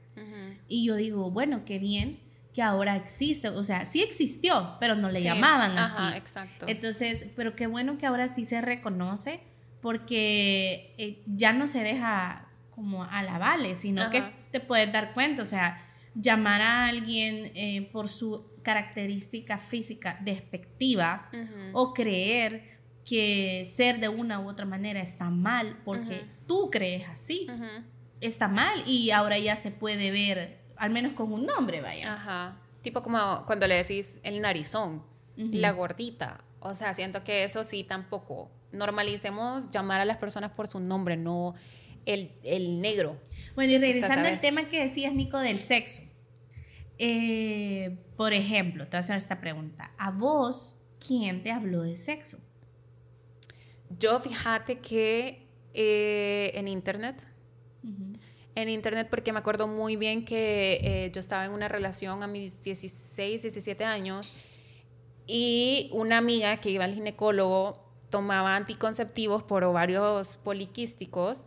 Y 0.68 0.86
yo 0.86 0.96
digo, 0.96 1.32
bueno, 1.32 1.66
qué 1.66 1.80
bien 1.80 2.20
que 2.54 2.62
ahora 2.62 2.96
existe. 2.98 3.50
O 3.50 3.64
sea, 3.64 3.84
sí 3.86 4.04
existió, 4.04 4.78
pero 4.80 4.94
no 4.94 5.10
le 5.10 5.24
llamaban 5.24 5.76
así. 5.76 6.04
Ajá, 6.04 6.18
exacto. 6.18 6.68
Entonces, 6.68 7.32
pero 7.36 7.56
qué 7.56 7.66
bueno 7.66 7.98
que 7.98 8.06
ahora 8.06 8.28
sí 8.28 8.46
se 8.46 8.62
reconoce 8.62 9.50
porque 9.82 10.94
eh, 10.98 11.24
ya 11.26 11.54
no 11.54 11.68
se 11.68 11.84
deja 11.84 12.48
como 12.70 13.04
a 13.04 13.22
la 13.24 13.38
vale, 13.38 13.76
sino 13.76 14.10
que 14.10 14.24
te 14.52 14.60
puedes 14.60 14.92
dar 14.92 15.14
cuenta, 15.14 15.42
o 15.42 15.46
sea, 15.46 15.88
llamar 16.16 16.62
a 16.62 16.88
alguien 16.88 17.52
eh, 17.56 17.90
por 17.92 18.10
su 18.10 18.46
característica 18.64 19.58
física 19.58 20.20
despectiva 20.22 21.30
o 21.74 21.94
creer 21.94 22.80
que 23.04 23.64
ser 23.66 24.00
de 24.00 24.10
una 24.10 24.40
u 24.40 24.48
otra 24.48 24.66
manera 24.66 25.02
está 25.02 25.30
mal 25.30 25.80
porque 25.84 26.26
tú 26.48 26.70
crees 26.72 27.08
así, 27.10 27.48
está 28.20 28.48
mal 28.48 28.84
y 28.88 29.12
ahora 29.12 29.38
ya 29.40 29.56
se 29.56 29.72
puede 29.72 30.12
ver, 30.12 30.60
al 30.78 30.92
menos 30.92 31.14
con 31.14 31.32
un 31.32 31.46
nombre, 31.46 31.82
vaya. 31.82 32.14
Ajá. 32.14 32.58
Tipo 32.82 33.02
como 33.02 33.44
cuando 33.46 33.68
le 33.68 33.76
decís 33.76 34.20
el 34.24 34.42
narizón, 34.42 35.04
la 35.36 35.72
gordita. 35.72 36.44
O 36.62 36.76
sea, 36.76 36.94
siento 36.94 37.24
que 37.24 37.44
eso 37.44 37.64
sí 37.64 37.84
tampoco. 37.84 38.52
Normalicemos 38.72 39.70
llamar 39.70 40.00
a 40.00 40.06
las 40.06 40.18
personas 40.18 40.52
por 40.52 40.68
su 40.68 40.80
nombre, 40.80 41.18
no 41.18 41.56
el, 42.06 42.82
negro. 42.82 43.20
Bueno, 43.56 43.74
y 43.74 43.78
regresando 43.80 44.28
al 44.28 44.40
tema 44.40 44.70
que 44.70 44.80
decías, 44.80 45.14
Nico, 45.14 45.40
del 45.40 45.58
sexo. 45.58 46.02
Eh, 47.00 47.98
por 48.16 48.32
ejemplo, 48.32 48.86
te 48.86 48.92
voy 48.92 48.98
a 48.98 49.00
hacer 49.00 49.18
esta 49.18 49.42
pregunta. 49.42 49.92
¿A 49.98 50.12
vos 50.12 50.78
quién 51.06 51.42
te 51.42 51.52
habló 51.52 51.82
de 51.82 51.96
sexo? 51.96 52.38
Yo 53.98 54.20
fíjate 54.20 54.78
que 54.80 55.48
eh, 55.74 56.52
en 56.54 56.68
internet. 56.68 57.28
En 58.54 58.70
internet 58.70 59.08
porque 59.10 59.34
me 59.34 59.40
acuerdo 59.40 59.68
muy 59.68 59.96
bien 59.96 60.24
que 60.24 60.80
eh, 60.84 61.12
yo 61.12 61.20
estaba 61.20 61.46
en 61.46 61.52
una 61.52 61.68
relación 61.68 62.22
a 62.22 62.28
mis 62.28 62.62
16, 62.62 63.42
17 63.42 63.84
años 63.84 64.32
y 65.28 65.90
una 65.94 66.18
amiga 66.18 66.58
que 66.58 66.70
iba 66.70 66.84
al 66.84 66.94
ginecólogo 66.94 67.82
tomaba 68.10 68.56
anticonceptivos 68.56 69.44
por 69.44 69.64
ovarios 69.64 70.38
poliquísticos 70.44 71.46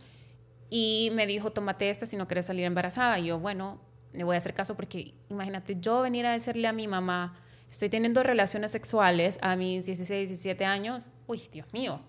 y 0.71 1.11
me 1.15 1.27
dijo, 1.27 1.51
tómate 1.51 1.91
esta 1.91 2.07
si 2.07 2.17
no 2.17 2.27
quieres 2.27 2.47
salir 2.47 2.65
embarazada. 2.65 3.19
Y 3.19 3.27
yo, 3.27 3.39
bueno, 3.39 3.81
le 4.13 4.25
voy 4.25 4.35
a 4.35 4.39
hacer 4.39 4.55
caso 4.55 4.75
porque 4.75 5.15
imagínate 5.29 5.77
yo 5.81 6.03
venir 6.03 6.27
a 6.27 6.33
decirle 6.33 6.67
a 6.67 6.73
mi 6.73 6.89
mamá, 6.89 7.37
estoy 7.71 7.89
teniendo 7.89 8.23
relaciones 8.23 8.71
sexuales 8.71 9.39
a 9.43 9.57
mis 9.57 9.87
16, 9.87 10.29
17 10.29 10.65
años. 10.65 11.11
Uy, 11.27 11.43
Dios 11.53 11.73
mío. 11.73 12.01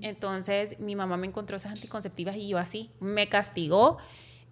Entonces 0.00 0.80
mi 0.80 0.96
mamá 0.96 1.16
me 1.16 1.26
encontró 1.26 1.56
esas 1.56 1.72
anticonceptivas 1.72 2.36
y 2.36 2.48
yo 2.48 2.58
así, 2.58 2.90
me 3.00 3.28
castigó 3.28 3.98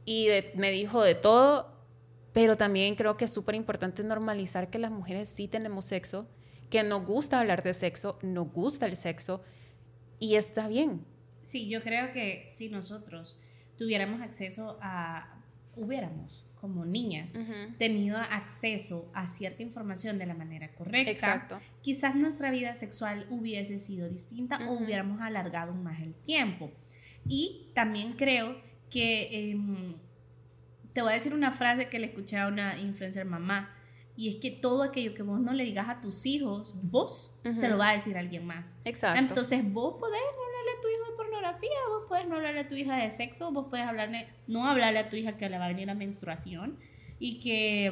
y 0.05 0.29
me 0.55 0.71
dijo 0.71 1.03
de 1.03 1.15
todo, 1.15 1.73
pero 2.33 2.57
también 2.57 2.95
creo 2.97 3.17
que 3.17 3.25
es 3.25 3.33
súper 3.33 3.55
importante 3.55 4.05
normalizar 4.05 4.69
que 4.69 4.79
las 4.79 4.91
mujeres 4.91 5.29
sí 5.31 5.49
tenemos 5.49 5.87
sexo, 5.87 6.29
que 6.71 6.83
nos 6.83 7.05
gusta 7.05 7.41
hablar 7.41 7.63
de 7.63 7.75
sexo, 7.75 8.19
nos 8.23 8.53
gusta 8.53 8.87
el 8.87 8.97
sexo 8.97 9.43
y 10.19 10.35
está 10.35 10.69
bien. 10.69 11.05
Sí, 11.43 11.69
yo 11.69 11.83
creo 11.83 12.13
que 12.13 12.51
si 12.53 12.69
nosotros 12.69 13.39
tuviéramos 13.77 14.21
acceso 14.21 14.79
a, 14.81 15.43
hubiéramos 15.77 16.45
como 16.61 16.85
niñas 16.85 17.35
tenido 17.79 18.17
acceso 18.17 19.09
a 19.15 19.27
cierta 19.27 19.63
información 19.63 20.19
de 20.19 20.27
la 20.27 20.35
manera 20.35 20.75
correcta, 20.75 21.11
Exacto. 21.13 21.61
quizás 21.83 22.17
nuestra 22.17 22.51
vida 22.51 22.75
sexual 22.75 23.27
hubiese 23.31 23.79
sido 23.79 24.09
distinta 24.09 24.69
o 24.69 24.73
hubiéramos 24.83 25.21
alargado 25.21 25.75
más 25.75 26.01
el 26.01 26.15
tiempo. 26.15 26.73
Y 27.29 27.71
también 27.75 28.15
creo 28.15 28.61
que, 28.91 29.51
em, 29.51 29.95
te 30.93 31.03
voy 31.03 31.11
a 31.11 31.15
decir 31.15 31.35
una 31.35 31.53
frase 31.53 31.89
que 31.89 31.99
le 31.99 32.07
escuché 32.07 32.39
a 32.39 32.49
una 32.49 32.79
influencer 32.81 33.27
mamá, 33.27 33.76
y 34.17 34.31
es 34.31 34.37
que 34.37 34.51
todo 34.51 34.83
aquello 34.83 35.15
que 35.15 35.23
vos 35.23 35.41
no 35.41 35.53
le 35.53 35.65
digas 35.65 35.89
a 35.89 36.01
tus 36.01 36.25
hijos, 36.25 36.75
vos 36.83 37.39
se 37.53 37.69
lo 37.69 37.77
va 37.77 37.91
a 37.91 37.93
decir 37.93 38.17
a 38.17 38.21
alguien 38.21 38.47
más. 38.47 38.77
Exacto. 38.85 39.21
Entonces 39.21 39.73
vos 39.73 39.97
podés 40.01 40.21
hablarle 40.21 40.71
a 40.79 40.81
tu 40.81 40.89
hijo 40.89 41.11
de 41.11 41.17
pornografía, 41.17 41.79
vos 41.89 42.05
podés 42.09 42.27
no 42.27 42.37
hablarle 42.37 42.61
a 42.61 42.69
tu 42.69 42.75
hija 42.75 42.97
de 42.97 43.11
sexo, 43.11 43.53
vos 43.53 43.67
podés 43.69 43.85
hablarle, 43.85 44.29
no 44.47 44.65
hablarle 44.65 45.01
a 45.01 45.09
tu 45.11 45.17
hija 45.17 45.37
que 45.37 45.51
le 45.51 45.59
va 45.59 45.67
a 45.67 45.69
venir 45.69 45.87
la 45.87 45.95
menstruación 45.95 46.79
y 47.19 47.41
que 47.41 47.91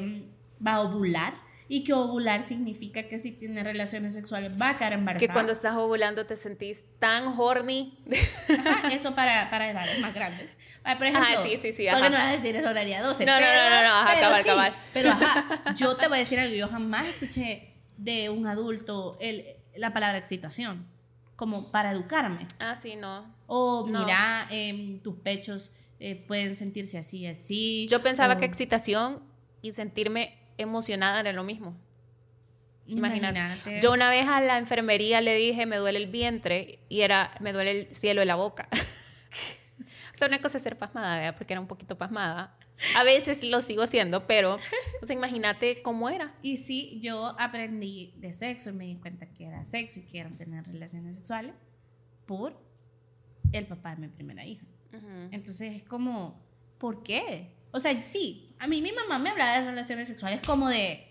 mm, 0.59 0.65
va 0.65 0.73
a 0.73 0.81
ovular 0.81 1.44
y 1.67 1.83
que 1.83 1.93
ovular 1.93 2.43
significa 2.43 3.03
que 3.03 3.17
si 3.17 3.31
tiene 3.31 3.63
relaciones 3.63 4.13
sexuales 4.13 4.53
va 4.61 4.71
a 4.71 4.77
quedar 4.77 4.93
embarazada. 4.93 5.27
Que 5.27 5.33
cuando 5.33 5.51
estás 5.51 5.75
ovulando 5.75 6.25
te 6.25 6.35
sentís 6.35 6.83
tan 6.99 7.27
horny. 7.27 7.97
eso 8.91 9.15
para, 9.15 9.49
para 9.49 9.71
edades 9.71 9.99
más 9.99 10.13
grandes. 10.13 10.49
Por 10.83 11.07
ejemplo, 11.07 11.21
ajá, 11.21 11.41
sí, 11.43 11.57
sí, 11.59 11.73
sí, 11.73 11.87
porque 11.91 12.09
no 12.09 12.17
vas 12.17 12.27
a 12.27 12.31
decir 12.33 12.57
horaria 12.57 13.01
12. 13.01 13.25
No, 13.25 13.33
pero, 13.37 13.47
no, 13.47 13.69
no, 13.69 13.75
no, 13.75 13.81
no, 13.81 13.93
ajá, 13.95 14.11
pero 14.13 14.45
cabal, 14.45 14.73
Pero 14.93 15.09
ajá, 15.11 15.73
yo 15.75 15.95
te 15.95 16.07
voy 16.07 16.17
a 16.17 16.19
decir 16.19 16.39
algo, 16.39 16.55
yo 16.55 16.67
jamás 16.67 17.07
escuché 17.07 17.73
de 17.97 18.29
un 18.29 18.45
adulto 18.45 19.17
el, 19.19 19.45
la 19.75 19.91
palabra 19.93 20.19
excitación, 20.19 20.85
como 21.35 21.71
para 21.71 21.91
educarme. 21.91 22.45
Ah, 22.59 22.75
sí, 22.75 22.95
no. 22.95 23.25
O 23.47 23.87
No. 23.89 24.01
mira, 24.05 24.47
em, 24.51 24.99
tus 24.99 25.15
pechos 25.19 25.71
eh, 25.99 26.15
pueden 26.27 26.55
sentirse 26.55 26.97
así, 26.99 27.25
así. 27.25 27.87
Yo 27.89 28.01
pensaba 28.03 28.35
o- 28.35 28.37
que 28.37 28.45
excitación 28.45 29.23
y 29.63 29.71
sentirme 29.71 30.37
emocionada 30.57 31.19
era 31.19 31.33
lo 31.33 31.43
mismo. 31.43 31.75
Imagínate. 32.87 33.39
Imagínate. 33.39 33.81
Yo 33.81 33.93
una 33.93 34.09
vez 34.09 34.27
a 34.27 34.41
la 34.41 34.57
enfermería 34.57 35.21
le 35.21 35.35
dije, 35.35 35.65
me 35.65 35.77
duele 35.77 35.99
el 35.99 36.07
vientre 36.07 36.79
y 36.87 37.01
era, 37.01 37.31
me 37.39 37.51
duele 37.51 37.71
el 37.71 37.93
cielo 37.93 38.21
de 38.21 38.25
la 38.25 38.35
boca. 38.35 38.67
o 40.13 40.17
sea, 40.17 40.27
una 40.27 40.41
cosa 40.41 40.57
es 40.57 40.63
ser 40.63 40.77
pasmada, 40.77 41.17
¿verdad? 41.17 41.35
Porque 41.37 41.53
era 41.53 41.61
un 41.61 41.67
poquito 41.67 41.97
pasmada. 41.97 42.55
A 42.95 43.03
veces 43.03 43.43
lo 43.43 43.61
sigo 43.61 43.87
siendo, 43.87 44.27
pero, 44.27 44.59
o 45.01 45.05
sea, 45.05 45.15
imagínate 45.15 45.81
cómo 45.81 46.09
era. 46.09 46.33
Y 46.41 46.57
sí, 46.57 46.99
yo 47.01 47.35
aprendí 47.39 48.13
de 48.17 48.33
sexo 48.33 48.69
y 48.69 48.73
me 48.73 48.85
di 48.85 48.95
cuenta 48.95 49.25
que 49.27 49.45
era 49.45 49.63
sexo 49.63 49.99
y 49.99 50.03
que 50.03 50.19
era 50.19 50.29
tener 50.29 50.65
relaciones 50.65 51.15
sexuales 51.15 51.53
por 52.25 52.59
el 53.51 53.65
papá 53.65 53.95
de 53.95 54.01
mi 54.01 54.07
primera 54.09 54.45
hija. 54.45 54.65
Entonces 55.31 55.73
es 55.75 55.83
como, 55.83 56.41
¿por 56.77 57.03
qué? 57.03 57.51
O 57.71 57.79
sea, 57.79 58.01
sí, 58.01 58.44
a 58.59 58.67
mí 58.67 58.81
mi 58.81 58.91
mamá 58.91 59.19
me 59.19 59.29
hablaba 59.29 59.59
de 59.59 59.65
relaciones 59.65 60.07
sexuales 60.07 60.41
como 60.45 60.67
de... 60.69 61.07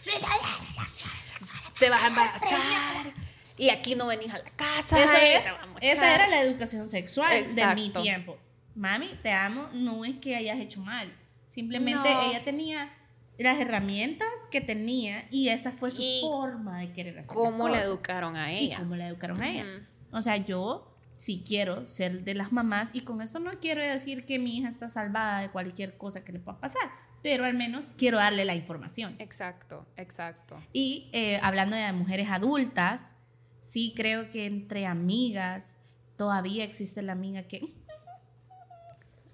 "Sí, 0.00 0.10
no 0.20 0.26
hay 0.28 0.68
relaciones 0.70 1.20
sexuales". 1.20 1.72
Te 1.78 1.90
vas 1.90 2.02
a 2.02 2.06
embarazar 2.08 3.12
y 3.58 3.70
aquí 3.70 3.94
no 3.94 4.06
venís 4.06 4.32
a 4.32 4.38
la 4.38 4.50
casa. 4.50 4.98
Eso 5.02 5.12
y 5.12 5.86
es, 5.86 5.94
esa 5.96 6.14
era 6.14 6.28
la 6.28 6.40
educación 6.42 6.86
sexual 6.86 7.54
de 7.54 7.66
mi 7.74 7.90
tiempo. 7.90 8.38
Mami, 8.74 9.08
te 9.22 9.32
amo, 9.32 9.68
no 9.72 10.04
es 10.04 10.16
que 10.18 10.36
hayas 10.36 10.58
hecho 10.58 10.80
mal. 10.80 11.10
Simplemente 11.46 12.12
No. 12.12 12.22
ella 12.30 12.44
tenía 12.44 12.92
las 13.38 13.58
herramientas 13.58 14.28
que 14.50 14.60
tenía 14.60 15.26
y 15.30 15.48
esa 15.50 15.70
fue 15.72 15.90
su 15.90 16.02
Y 16.02 16.20
forma 16.22 16.80
de 16.80 16.92
querer 16.92 17.18
hacer 17.18 17.34
¿Cómo 17.34 17.68
las 17.68 17.80
la 17.80 17.84
educaron 17.92 18.36
a 18.36 18.52
y 18.52 18.66
ella? 18.66 18.76
cómo 18.78 18.96
la 18.96 19.08
educaron 19.08 19.42
a 19.42 19.50
ella. 19.50 19.64
O 20.10 20.20
sea, 20.22 20.36
yo 20.38 20.95
sí 21.16 21.42
quiero 21.46 21.86
ser 21.86 22.24
de 22.24 22.34
las 22.34 22.52
mamás 22.52 22.90
y 22.92 23.02
con 23.02 23.22
esto 23.22 23.38
no 23.38 23.52
quiero 23.60 23.82
decir 23.82 24.24
que 24.24 24.38
mi 24.38 24.58
hija 24.58 24.68
está 24.68 24.88
salvada 24.88 25.40
de 25.40 25.50
cualquier 25.50 25.96
cosa 25.96 26.24
que 26.24 26.32
le 26.32 26.38
pueda 26.38 26.58
pasar, 26.58 26.90
pero 27.22 27.44
al 27.44 27.54
menos 27.54 27.92
quiero 27.96 28.18
darle 28.18 28.44
la 28.44 28.54
información. 28.54 29.16
Exacto, 29.18 29.86
exacto. 29.96 30.56
Y 30.72 31.08
eh, 31.12 31.38
hablando 31.42 31.76
de 31.76 31.90
mujeres 31.92 32.28
adultas, 32.30 33.14
sí 33.60 33.94
creo 33.96 34.30
que 34.30 34.46
entre 34.46 34.86
amigas 34.86 35.76
todavía 36.16 36.64
existe 36.64 37.02
la 37.02 37.12
amiga 37.12 37.42
que... 37.44 37.74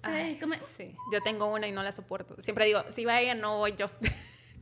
Ay, 0.01 0.37
Como- 0.39 0.55
sí. 0.75 0.95
Yo 1.13 1.21
tengo 1.21 1.47
una 1.47 1.65
y 1.67 1.71
no 1.71 1.81
la 1.81 1.93
soporto. 1.93 2.35
Siempre 2.41 2.65
digo, 2.65 2.83
si 2.91 3.05
va 3.05 3.21
ella, 3.21 3.35
no 3.35 3.57
voy 3.57 3.73
yo. 3.77 3.89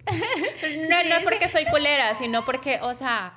no, 0.89 1.03
no 1.03 1.15
es 1.15 1.23
porque 1.23 1.47
soy 1.47 1.65
culera, 1.65 2.13
sino 2.15 2.43
porque, 2.43 2.79
o 2.81 2.93
sea, 2.93 3.33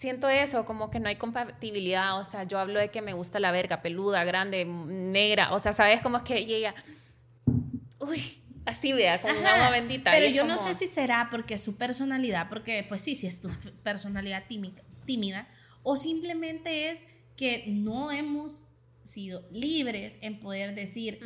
siento 0.00 0.28
eso, 0.30 0.64
como 0.64 0.90
que 0.90 0.98
no 0.98 1.08
hay 1.08 1.16
compatibilidad. 1.16 2.18
O 2.18 2.24
sea, 2.24 2.44
yo 2.44 2.58
hablo 2.58 2.80
de 2.80 2.88
que 2.88 3.02
me 3.02 3.12
gusta 3.12 3.38
la 3.38 3.52
verga, 3.52 3.82
peluda, 3.82 4.24
grande, 4.24 4.64
negra. 4.64 5.52
O 5.52 5.58
sea, 5.58 5.74
¿sabes? 5.74 6.00
Como 6.00 6.16
es 6.16 6.22
que 6.22 6.38
ella, 6.38 6.74
uy, 7.98 8.40
así 8.64 8.92
vea, 8.94 9.20
con 9.20 9.30
Ajá, 9.30 9.54
agua 9.56 9.70
bendita. 9.70 10.10
Pero 10.10 10.30
yo 10.34 10.44
no 10.46 10.56
como- 10.56 10.66
sé 10.68 10.74
si 10.74 10.86
será 10.86 11.28
porque 11.30 11.54
es 11.54 11.62
su 11.62 11.76
personalidad, 11.76 12.48
porque 12.48 12.84
pues 12.88 13.02
sí, 13.02 13.14
si 13.14 13.26
es 13.26 13.40
tu 13.42 13.50
personalidad 13.82 14.44
tímica- 14.48 14.82
tímida, 15.04 15.46
o 15.82 15.96
simplemente 15.96 16.90
es 16.90 17.04
que 17.36 17.64
no 17.68 18.10
hemos 18.10 18.64
sido 19.02 19.42
libres 19.50 20.18
en 20.20 20.38
poder 20.40 20.74
decir 20.74 21.18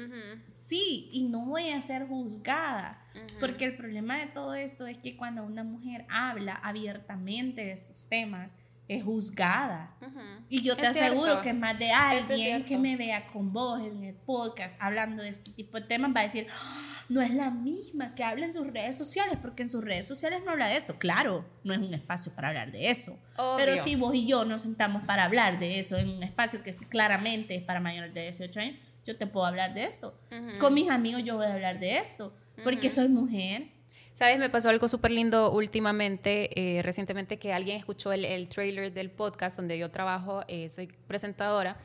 sí 0.46 1.08
y 1.12 1.24
no 1.24 1.46
voy 1.46 1.68
a 1.70 1.80
ser 1.80 2.06
juzgada. 2.08 3.00
Porque 3.40 3.64
el 3.66 3.76
problema 3.76 4.16
de 4.18 4.26
todo 4.26 4.54
esto 4.54 4.86
es 4.88 4.98
que 4.98 5.16
cuando 5.16 5.44
una 5.44 5.62
mujer 5.64 6.06
habla 6.08 6.54
abiertamente 6.54 7.64
de 7.64 7.72
estos 7.72 8.08
temas, 8.08 8.50
es 8.88 9.02
juzgada. 9.02 9.94
Ujú. 10.00 10.20
Y 10.48 10.62
yo 10.62 10.76
te 10.76 10.82
Es 10.82 10.88
aseguro 10.90 11.24
cierto. 11.26 11.42
que 11.42 11.52
más 11.54 11.78
de 11.78 11.86
es 11.86 11.92
alguien 11.94 12.36
cierto. 12.38 12.66
que 12.68 12.78
me 12.78 12.96
vea 12.96 13.26
con 13.28 13.52
vos 13.52 13.80
en 13.80 14.02
el 14.04 14.14
podcast 14.14 14.76
hablando 14.80 15.22
de 15.22 15.30
este 15.30 15.52
tipo 15.52 15.80
de 15.80 15.86
temas 15.86 16.14
va 16.14 16.20
a 16.20 16.24
decir, 16.24 16.46
"Ah, 16.52 17.04
no 17.08 17.20
es 17.22 17.30
la 17.32 17.50
misma 17.50 18.14
que 18.14 18.24
habla 18.24 18.44
en 18.46 18.52
sus 18.52 18.66
redes 18.66 18.96
sociales, 18.96 19.38
porque 19.40 19.62
en 19.62 19.68
sus 19.68 19.82
redes 19.84 20.06
sociales 20.06 20.42
no 20.44 20.50
habla 20.52 20.66
de 20.68 20.76
esto. 20.76 20.96
Claro, 20.98 21.44
no 21.64 21.72
es 21.72 21.78
un 21.78 21.92
espacio 21.94 22.32
para 22.34 22.48
hablar 22.48 22.72
de 22.72 22.90
eso. 22.90 23.18
Obvio. 23.36 23.56
Pero 23.64 23.82
si 23.82 23.96
vos 23.96 24.14
y 24.14 24.26
yo 24.26 24.44
nos 24.44 24.62
sentamos 24.62 25.04
para 25.06 25.24
hablar 25.24 25.58
de 25.58 25.78
eso 25.78 25.96
en 25.96 26.08
un 26.10 26.22
espacio 26.22 26.62
que 26.62 26.70
es- 26.70 26.76
claramente 26.78 27.54
es 27.56 27.62
para 27.62 27.80
mayores 27.80 28.12
de 28.14 28.22
18 28.22 28.60
años, 28.60 28.76
yo 29.06 29.16
te 29.18 29.26
puedo 29.26 29.44
hablar 29.46 29.74
de 29.74 29.84
esto. 29.84 30.18
Con 30.60 30.72
mis 30.74 30.90
amigos 30.90 31.22
yo 31.24 31.36
voy 31.36 31.46
a 31.46 31.52
hablar 31.54 31.78
de 31.78 31.98
esto, 31.98 32.34
porque 32.62 32.88
soy 32.90 33.08
mujer. 33.08 33.68
¿Sabes? 34.12 34.38
Me 34.38 34.48
pasó 34.48 34.68
algo 34.70 34.88
súper 34.88 35.10
lindo 35.10 35.50
últimamente, 35.50 36.78
eh, 36.78 36.82
recientemente, 36.82 37.38
que 37.38 37.52
alguien 37.52 37.76
escuchó 37.76 38.12
el, 38.12 38.24
el 38.24 38.48
trailer 38.48 38.92
del 38.92 39.10
podcast 39.10 39.56
donde 39.56 39.78
yo 39.78 39.90
trabajo, 39.90 40.42
eh, 40.48 40.68
soy 40.68 40.86
presentadora, 40.86 41.76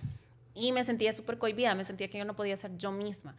y 0.53 0.71
me 0.71 0.83
sentía 0.83 1.13
súper 1.13 1.37
cohibida, 1.37 1.73
me 1.75 1.85
sentía 1.85 2.09
que 2.09 2.17
yo 2.17 2.25
no 2.25 2.35
podía 2.35 2.55
ser 2.57 2.77
yo 2.77 2.91
misma. 2.91 3.35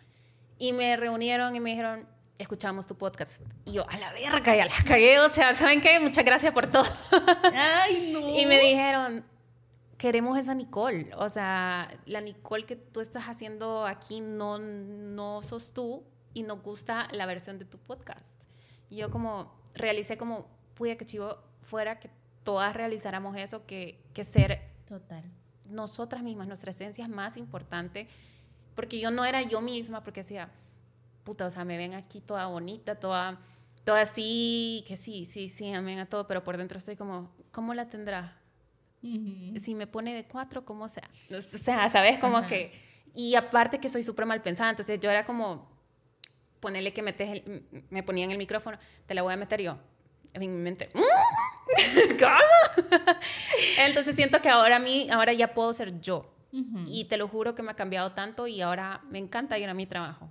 Y 0.58 0.72
me 0.72 0.96
reunieron 0.96 1.54
y 1.54 1.60
me 1.60 1.70
dijeron, 1.70 2.06
escuchamos 2.38 2.86
tu 2.86 2.96
podcast. 2.96 3.42
Y 3.64 3.72
yo, 3.72 3.88
a 3.88 3.96
la 3.98 4.12
verga, 4.12 4.56
ya 4.56 4.64
la 4.64 4.72
cagué, 4.86 5.20
o 5.20 5.28
sea, 5.28 5.54
¿saben 5.54 5.80
qué? 5.80 6.00
Muchas 6.00 6.24
gracias 6.24 6.52
por 6.52 6.66
todo. 6.66 6.84
Ay, 7.54 8.12
no. 8.20 8.28
Y 8.28 8.46
me 8.46 8.58
dijeron, 8.58 9.24
queremos 9.98 10.38
esa 10.38 10.54
Nicole. 10.54 11.10
O 11.16 11.28
sea, 11.28 11.88
la 12.06 12.20
Nicole 12.22 12.64
que 12.64 12.76
tú 12.76 13.00
estás 13.00 13.24
haciendo 13.24 13.86
aquí 13.86 14.20
no, 14.20 14.58
no 14.58 15.42
sos 15.42 15.74
tú 15.74 16.02
y 16.32 16.42
nos 16.42 16.62
gusta 16.62 17.06
la 17.12 17.26
versión 17.26 17.58
de 17.58 17.66
tu 17.66 17.78
podcast. 17.78 18.39
Y 18.90 18.96
yo 18.96 19.10
como 19.10 19.54
realicé 19.74 20.18
como, 20.18 20.48
pude 20.74 20.96
que 20.96 21.06
chivo 21.06 21.38
fuera 21.62 21.98
que 21.98 22.10
todas 22.44 22.74
realizáramos 22.74 23.36
eso, 23.36 23.64
que, 23.66 24.02
que 24.12 24.24
ser 24.24 24.60
Total. 24.86 25.22
nosotras 25.68 26.22
mismas, 26.22 26.48
nuestra 26.48 26.72
esencia 26.72 27.04
es 27.04 27.10
más 27.10 27.36
importante, 27.36 28.08
porque 28.74 28.98
yo 28.98 29.10
no 29.10 29.24
era 29.24 29.42
yo 29.42 29.60
misma, 29.60 30.02
porque 30.02 30.20
decía, 30.20 30.50
puta, 31.22 31.46
o 31.46 31.50
sea, 31.50 31.64
me 31.64 31.76
ven 31.76 31.94
aquí 31.94 32.20
toda 32.20 32.46
bonita, 32.46 32.96
toda, 32.96 33.38
toda 33.84 34.02
así, 34.02 34.84
que 34.88 34.96
sí, 34.96 35.24
sí, 35.24 35.48
sí, 35.48 35.72
amén 35.72 35.98
a 35.98 36.06
todo, 36.06 36.26
pero 36.26 36.42
por 36.42 36.56
dentro 36.56 36.78
estoy 36.78 36.96
como, 36.96 37.30
¿cómo 37.52 37.74
la 37.74 37.88
tendrá? 37.88 38.36
Si 39.02 39.74
me 39.74 39.86
pone 39.86 40.14
de 40.14 40.24
cuatro, 40.24 40.64
¿cómo 40.64 40.88
sea? 40.88 41.08
O 41.30 41.40
sea, 41.40 41.88
¿sabes? 41.88 42.18
Como 42.18 42.46
que, 42.46 42.72
y 43.14 43.34
aparte 43.34 43.78
que 43.78 43.88
soy 43.88 44.02
súper 44.02 44.26
mal 44.26 44.42
pensada, 44.42 44.70
entonces 44.70 45.00
yo 45.00 45.10
era 45.10 45.24
como, 45.24 45.70
ponerle 46.60 46.92
que 46.92 47.02
metes 47.02 47.28
el- 47.30 47.64
me 47.90 48.02
ponía 48.02 48.24
en 48.24 48.30
el 48.30 48.38
micrófono, 48.38 48.78
te 49.06 49.14
la 49.14 49.22
voy 49.22 49.32
a 49.32 49.36
meter 49.36 49.60
yo. 49.60 49.78
En 50.32 50.40
mi 50.42 50.48
mente, 50.48 50.90
"Mm, 50.94 51.00
¿cómo? 52.20 52.86
Entonces 53.78 54.14
siento 54.14 54.40
que 54.40 54.48
ahora 54.48 54.76
a 54.76 54.80
mí, 54.80 55.08
ahora 55.10 55.32
ya 55.32 55.54
puedo 55.54 55.72
ser 55.72 56.00
yo. 56.00 56.32
Y 56.86 57.04
te 57.04 57.16
lo 57.16 57.28
juro 57.28 57.54
que 57.54 57.62
me 57.62 57.70
ha 57.70 57.76
cambiado 57.76 58.10
tanto 58.12 58.48
y 58.48 58.60
ahora 58.60 59.02
me 59.08 59.18
encanta 59.18 59.56
ir 59.58 59.68
a 59.68 59.74
mi 59.74 59.86
trabajo. 59.86 60.28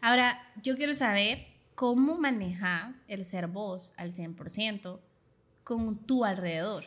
Ahora, 0.00 0.40
yo 0.62 0.74
quiero 0.76 0.94
saber 0.94 1.46
cómo 1.76 2.18
manejas 2.18 3.02
el 3.06 3.24
ser 3.24 3.46
vos 3.46 3.92
al 3.96 4.12
100% 4.12 5.00
con 5.62 5.96
tu 6.06 6.24
alrededor. 6.24 6.84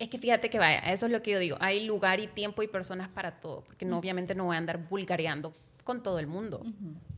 Es 0.00 0.08
que 0.08 0.18
fíjate 0.18 0.50
que 0.50 0.58
vaya, 0.58 0.80
eso 0.92 1.06
es 1.06 1.12
lo 1.12 1.22
que 1.22 1.30
yo 1.30 1.38
digo, 1.38 1.56
hay 1.60 1.84
lugar 1.86 2.18
y 2.18 2.26
tiempo 2.26 2.64
y 2.64 2.66
personas 2.68 3.08
para 3.08 3.38
todo, 3.40 3.62
porque 3.62 3.84
no, 3.84 3.98
obviamente 3.98 4.34
no 4.34 4.46
voy 4.46 4.56
a 4.56 4.58
andar 4.58 4.78
vulgareando 4.88 5.52
con 5.84 6.02
todo 6.02 6.18
el 6.18 6.26
mundo, 6.26 6.60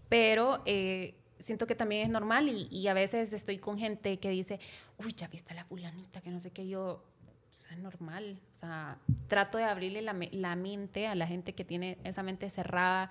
pero 0.08 0.62
eh, 0.66 1.14
siento 1.38 1.66
que 1.66 1.74
también 1.74 2.02
es 2.02 2.08
normal 2.08 2.48
y, 2.48 2.68
y 2.70 2.88
a 2.88 2.94
veces 2.94 3.32
estoy 3.32 3.58
con 3.58 3.78
gente 3.78 4.18
que 4.18 4.30
dice, 4.30 4.60
uy, 4.98 5.12
ya 5.14 5.28
viste 5.28 5.52
a 5.52 5.56
la 5.56 5.64
fulanita, 5.64 6.20
que 6.20 6.30
no 6.30 6.40
sé 6.40 6.50
qué, 6.50 6.66
yo, 6.68 6.82
o 6.84 7.02
sea, 7.50 7.72
es 7.72 7.78
normal, 7.78 8.40
o 8.52 8.56
sea, 8.56 8.98
trato 9.28 9.58
de 9.58 9.64
abrirle 9.64 10.02
la, 10.02 10.14
la 10.32 10.56
mente 10.56 11.06
a 11.06 11.14
la 11.14 11.26
gente 11.26 11.54
que 11.54 11.64
tiene 11.64 11.98
esa 12.04 12.22
mente 12.22 12.48
cerrada, 12.50 13.10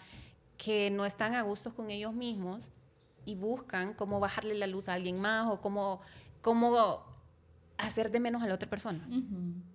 que 0.58 0.90
no 0.90 1.06
están 1.06 1.36
a 1.36 1.42
gustos 1.42 1.74
con 1.74 1.90
ellos 1.90 2.14
mismos 2.14 2.70
y 3.26 3.36
buscan 3.36 3.94
cómo 3.94 4.20
bajarle 4.20 4.56
la 4.56 4.68
luz 4.68 4.88
a 4.88 4.94
alguien 4.94 5.20
más 5.20 5.48
o 5.52 5.60
cómo, 5.60 6.00
cómo 6.42 7.04
hacer 7.78 8.12
de 8.12 8.20
menos 8.20 8.42
a 8.44 8.48
la 8.48 8.56
otra 8.56 8.70
persona. 8.70 9.06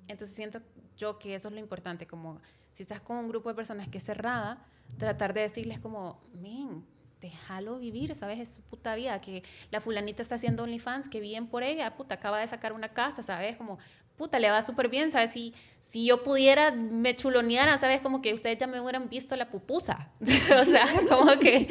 Entonces 0.09 0.35
siento 0.35 0.61
yo 0.97 1.19
que 1.19 1.35
eso 1.35 1.49
es 1.49 1.55
lo 1.55 1.61
importante, 1.61 2.07
como 2.07 2.41
si 2.73 2.83
estás 2.83 3.01
con 3.01 3.17
un 3.17 3.29
grupo 3.29 3.49
de 3.49 3.55
personas 3.55 3.89
que 3.89 3.99
es 3.99 4.05
cerrada, 4.05 4.65
tratar 4.97 5.35
de 5.35 5.43
decirles 5.43 5.81
como, 5.81 6.21
men, 6.33 6.85
déjalo 7.21 7.79
vivir, 7.79 8.15
¿sabes? 8.15 8.39
Es 8.41 8.55
su 8.55 8.63
puta 8.63 8.95
vida, 8.95 9.21
que 9.21 9.43
la 9.71 9.81
fulanita 9.81 10.23
está 10.23 10.37
haciendo 10.37 10.63
OnlyFans, 10.63 11.09
que 11.09 11.21
bien 11.21 11.47
por 11.47 11.63
ella, 11.63 11.95
puta, 11.97 12.15
acaba 12.17 12.41
de 12.41 12.49
sacar 12.49 12.73
una 12.73 12.89
casa, 12.89 13.23
¿sabes? 13.23 13.57
Como, 13.57 13.79
puta, 14.17 14.39
le 14.39 14.51
va 14.51 14.63
súper 14.63 14.89
bien, 14.89 15.11
¿sabes? 15.11 15.33
Si, 15.33 15.55
si 15.81 16.07
yo 16.07 16.23
pudiera, 16.23 16.73
me 16.73 17.15
chuloneara, 17.15 17.79
¿sabes? 17.79 18.01
Como 18.01 18.23
que 18.23 18.33
ustedes 18.33 18.59
ya 18.59 18.67
me 18.67 18.81
hubieran 18.81 19.09
visto 19.09 19.37
la 19.37 19.51
pupusa, 19.51 20.11
o 20.21 20.65
sea, 20.65 20.87
como 21.09 21.39
que 21.39 21.69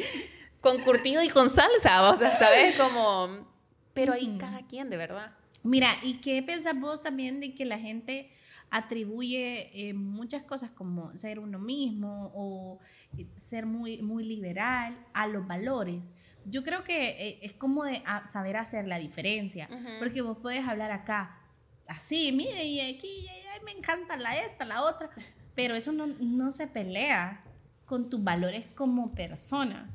con 0.60 0.82
curtido 0.82 1.22
y 1.22 1.28
con 1.28 1.50
salsa, 1.50 2.08
o 2.10 2.16
sea, 2.16 2.38
¿sabes? 2.38 2.76
Como, 2.76 3.46
pero 3.94 4.12
ahí 4.12 4.36
cada 4.38 4.66
quien, 4.66 4.90
de 4.90 4.96
verdad. 4.96 5.32
Mira, 5.62 5.96
¿y 6.02 6.14
qué 6.20 6.42
piensas 6.42 6.78
vos 6.78 7.02
también 7.02 7.40
de 7.40 7.54
que 7.54 7.64
la 7.64 7.78
gente 7.78 8.30
atribuye 8.70 9.70
eh, 9.74 9.94
muchas 9.94 10.42
cosas 10.42 10.70
como 10.70 11.16
ser 11.16 11.38
uno 11.38 11.58
mismo 11.58 12.30
o 12.34 12.78
eh, 13.18 13.26
ser 13.36 13.66
muy, 13.66 14.02
muy 14.02 14.24
liberal 14.24 14.98
a 15.12 15.26
los 15.26 15.46
valores? 15.46 16.12
Yo 16.44 16.62
creo 16.62 16.84
que 16.84 17.28
eh, 17.28 17.38
es 17.42 17.52
como 17.52 17.84
de 17.84 18.02
ah, 18.06 18.24
saber 18.26 18.56
hacer 18.56 18.86
la 18.86 18.98
diferencia, 18.98 19.68
porque 19.98 20.22
vos 20.22 20.38
puedes 20.40 20.66
hablar 20.66 20.90
acá 20.90 21.38
así, 21.86 22.32
mire, 22.32 22.64
y 22.64 22.80
aquí 22.80 23.26
ay, 23.28 23.60
me 23.64 23.72
encanta 23.72 24.16
la 24.16 24.38
esta, 24.38 24.64
la 24.64 24.82
otra, 24.84 25.10
pero 25.54 25.74
eso 25.74 25.92
no, 25.92 26.06
no 26.06 26.52
se 26.52 26.66
pelea 26.66 27.44
con 27.84 28.08
tus 28.08 28.22
valores 28.22 28.66
como 28.74 29.12
persona. 29.14 29.90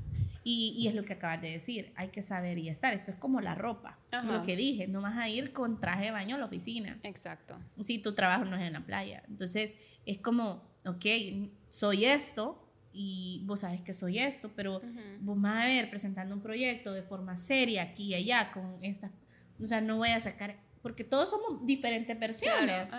Y, 0.48 0.76
y, 0.78 0.88
es 0.88 0.94
lo 0.94 1.04
que 1.04 1.14
acabas 1.14 1.42
de 1.42 1.50
decir, 1.50 1.92
hay 1.96 2.10
que 2.10 2.22
saber 2.22 2.60
y 2.60 2.70
estar. 2.70 2.94
Esto 2.94 3.10
es 3.10 3.18
como 3.18 3.42
la 3.42 3.56
ropa. 3.56 3.98
Lo 4.26 4.44
que 4.44 4.56
dije, 4.56 4.88
no 4.88 5.02
vas 5.02 5.18
a 5.18 5.28
ir 5.28 5.52
con 5.54 5.80
traje 5.80 6.06
de 6.06 6.12
baño 6.12 6.36
a 6.36 6.38
la 6.38 6.46
oficina. 6.46 7.00
Exacto. 7.02 7.58
Si 7.80 7.98
tu 7.98 8.14
trabajo 8.14 8.46
no 8.46 8.56
es 8.56 8.62
en 8.62 8.74
la 8.74 8.86
playa. 8.86 9.24
Entonces, 9.28 9.76
es 10.06 10.20
como, 10.20 10.62
ok, 10.86 11.04
soy 11.70 12.06
esto 12.06 12.62
y 12.94 13.42
vos 13.46 13.62
sabes 13.62 13.82
que 13.82 13.94
soy 13.94 14.20
esto, 14.20 14.52
pero 14.56 14.82
vos 15.20 15.42
vas 15.42 15.64
a 15.64 15.66
ver 15.66 15.90
presentando 15.90 16.36
un 16.36 16.42
proyecto 16.42 16.94
de 16.94 17.02
forma 17.02 17.38
seria 17.38 17.82
aquí 17.82 18.10
y 18.10 18.14
allá 18.14 18.52
con 18.54 18.78
esta. 18.84 19.12
O 19.60 19.66
sea, 19.66 19.82
no 19.82 19.98
voy 19.98 20.10
a 20.10 20.22
sacar, 20.22 20.58
porque 20.84 21.04
todos 21.04 21.32
somos 21.32 21.66
diferentes 21.66 22.18
versiones. 22.20 22.92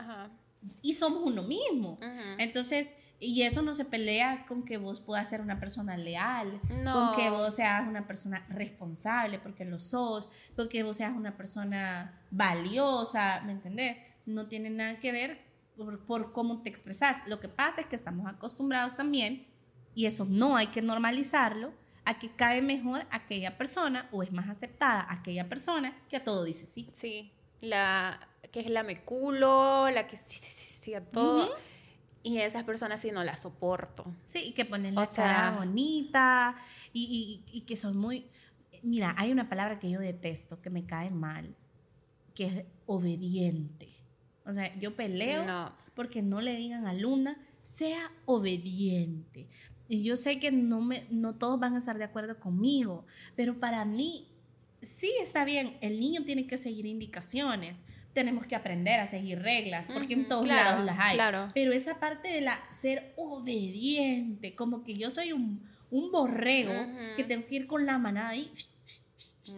Y 0.82 0.94
somos 0.94 1.22
uno 1.24 1.44
mismo. 1.44 2.00
Entonces, 2.38 2.96
y 3.18 3.42
eso 3.42 3.62
no 3.62 3.72
se 3.72 3.84
pelea 3.84 4.44
con 4.46 4.64
que 4.64 4.76
vos 4.76 5.00
puedas 5.00 5.28
ser 5.28 5.40
una 5.40 5.58
persona 5.58 5.96
leal, 5.96 6.60
con 6.68 7.16
que 7.16 7.30
vos 7.30 7.54
seas 7.54 7.88
una 7.88 8.06
persona 8.06 8.44
responsable, 8.50 9.38
porque 9.38 9.64
lo 9.64 9.78
sos, 9.78 10.28
con 10.54 10.68
que 10.68 10.82
vos 10.82 10.98
seas 10.98 11.14
una 11.16 11.36
persona 11.36 12.20
valiosa, 12.30 13.40
¿me 13.46 13.52
entendés? 13.52 14.02
No 14.26 14.48
tiene 14.48 14.68
nada 14.68 14.98
que 15.00 15.12
ver 15.12 15.40
por, 16.06 16.32
cómo 16.32 16.60
te 16.62 16.68
expresas. 16.68 17.22
Lo 17.26 17.40
que 17.40 17.48
pasa 17.48 17.80
es 17.80 17.86
que 17.86 17.96
estamos 17.96 18.26
acostumbrados 18.26 18.96
también, 18.96 19.46
y 19.94 20.04
eso 20.04 20.26
no 20.28 20.56
hay 20.56 20.66
que 20.66 20.82
normalizarlo, 20.82 21.72
a 22.04 22.18
que 22.18 22.30
cae 22.30 22.62
mejor 22.62 23.06
aquella 23.10 23.58
persona 23.58 24.08
o 24.12 24.22
es 24.22 24.30
más 24.30 24.48
aceptada 24.48 25.06
aquella 25.10 25.48
persona 25.48 25.92
que 26.08 26.18
a 26.18 26.24
todo 26.24 26.44
dice 26.44 26.64
sí. 26.64 26.88
Sí, 26.92 27.32
la 27.60 28.20
que 28.52 28.60
es 28.60 28.70
la 28.70 28.84
me 28.84 29.02
culo, 29.02 29.90
la 29.90 30.06
que 30.06 30.16
sí, 30.16 30.38
sí, 30.38 30.52
sí, 30.52 30.78
sí 30.82 30.94
a 30.94 31.00
todo. 31.00 31.50
Y 32.26 32.38
esas 32.38 32.64
personas 32.64 33.00
sí 33.00 33.12
no 33.12 33.22
las 33.22 33.42
soporto. 33.42 34.02
Sí, 34.26 34.46
y 34.46 34.52
que 34.52 34.64
ponen 34.64 34.96
la 34.96 35.06
cara 35.06 35.58
bonita 35.58 36.56
y, 36.92 37.40
y, 37.52 37.60
que 37.60 37.76
son 37.76 37.96
muy... 37.96 38.26
Mira, 38.82 39.14
hay 39.16 39.30
una 39.30 39.48
palabra 39.48 39.78
que 39.78 39.88
yo 39.88 40.00
detesto, 40.00 40.60
que 40.60 40.68
me 40.68 40.84
cae 40.84 41.08
mal, 41.10 41.54
que 42.34 42.46
es 42.46 42.64
obediente. 42.86 43.90
O 44.44 44.52
sea, 44.52 44.76
yo 44.80 44.96
peleo 44.96 45.72
porque 45.94 46.20
no 46.20 46.40
le 46.40 46.56
digan 46.56 46.84
a 46.88 46.94
Luna, 46.94 47.38
sea 47.62 48.10
obediente. 48.24 49.46
Y 49.88 50.02
yo 50.02 50.16
sé 50.16 50.40
que 50.40 50.50
no, 50.50 50.80
me, 50.80 51.06
no 51.10 51.36
todos 51.36 51.60
van 51.60 51.76
a 51.76 51.78
estar 51.78 51.96
de 51.96 52.04
acuerdo 52.04 52.40
conmigo, 52.40 53.06
pero 53.36 53.60
para 53.60 53.84
mí 53.84 54.26
sí 54.82 55.12
está 55.20 55.44
bien, 55.44 55.76
el 55.80 56.00
niño 56.00 56.24
tiene 56.24 56.48
que 56.48 56.56
seguir 56.56 56.86
indicaciones, 56.86 57.84
tenemos 58.16 58.46
que 58.46 58.56
aprender 58.56 58.98
a 58.98 59.04
seguir 59.04 59.42
reglas, 59.42 59.88
porque 59.92 60.14
en 60.14 60.26
todos 60.26 60.48
lados 60.48 60.86
las 60.86 60.96
hay. 60.98 61.18
Pero 61.52 61.72
esa 61.74 62.00
parte 62.00 62.28
de 62.28 62.40
la 62.40 62.58
ser 62.70 63.12
obediente, 63.16 64.54
como 64.54 64.82
que 64.82 64.96
yo 64.96 65.10
soy 65.10 65.32
un, 65.32 65.68
un 65.90 66.10
borrego 66.10 66.72
que 67.14 67.24
tengo 67.24 67.46
que 67.46 67.56
ir 67.56 67.66
con 67.66 67.84
la 67.84 67.98
manada 67.98 68.30
ahí, 68.30 68.50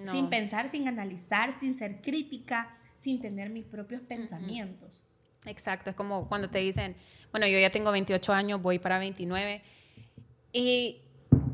sin 0.05 0.29
pensar, 0.29 0.67
sin 0.67 0.88
analizar, 0.88 1.53
sin 1.53 1.73
ser 1.73 2.00
crítica, 2.03 2.77
sin 2.97 3.21
tener 3.21 3.49
mis 3.49 3.65
propios 3.65 4.03
pensamientos. 4.03 5.05
Exacto, 5.47 5.91
es 5.91 5.95
como 5.95 6.29
cuando 6.29 6.50
te 6.50 6.59
dicen, 6.59 6.97
bueno, 7.31 7.47
yo 7.47 7.61
ya 7.61 7.71
tengo 7.71 7.93
28 7.93 8.33
años, 8.33 8.61
voy 8.61 8.81
para 8.81 8.99
29, 8.99 9.62
y 10.53 11.00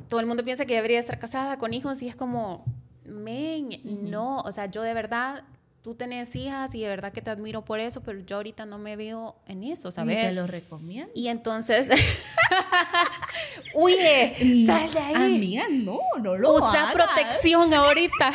todo 0.09 0.21
el 0.21 0.27
mundo 0.27 0.43
piensa 0.43 0.65
que 0.65 0.75
debería 0.75 1.01
estar 1.01 1.19
casada 1.19 1.59
con 1.59 1.75
hijos 1.75 2.01
y 2.01 2.09
es 2.09 2.17
como, 2.17 2.65
men, 3.05 3.83
no, 3.85 4.39
o 4.39 4.53
sea, 4.53 4.71
yo 4.71 4.81
de 4.81 4.95
verdad 4.95 5.45
tú 5.85 5.95
tenés 5.95 6.35
hijas 6.35 6.75
y 6.75 6.81
de 6.81 6.89
verdad 6.89 7.13
que 7.13 7.21
te 7.21 7.31
admiro 7.31 7.63
por 7.63 7.79
eso, 7.79 8.03
pero 8.03 8.19
yo 8.21 8.37
ahorita 8.37 8.65
no 8.65 8.79
me 8.79 8.97
veo 8.97 9.37
en 9.47 9.63
eso, 9.65 9.93
¿sabes? 9.93 10.17
te 10.17 10.33
lo 10.33 10.47
recomiendo. 10.47 11.13
Y 11.15 11.29
entonces, 11.29 11.91
huye, 13.75 14.65
sal 14.65 14.91
de 14.91 14.99
ahí. 14.99 15.37
Amiga, 15.37 15.67
no, 15.71 15.99
no 16.23 16.39
lo 16.39 16.55
Usa 16.55 16.91
protección 16.91 17.73
ahorita. 17.75 18.33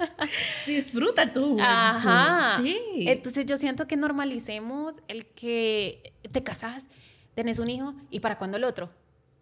Disfruta 0.66 1.30
tú. 1.30 1.58
Ajá. 1.60 2.62
Sí. 2.62 2.78
Entonces 3.00 3.44
yo 3.44 3.58
siento 3.58 3.86
que 3.86 3.98
normalicemos 3.98 5.02
el 5.06 5.26
que 5.26 6.14
te 6.32 6.42
casas, 6.42 6.88
tenés 7.34 7.58
un 7.58 7.68
hijo 7.68 7.94
y 8.10 8.20
para 8.20 8.38
cuándo 8.38 8.56
el 8.56 8.64
otro. 8.64 8.88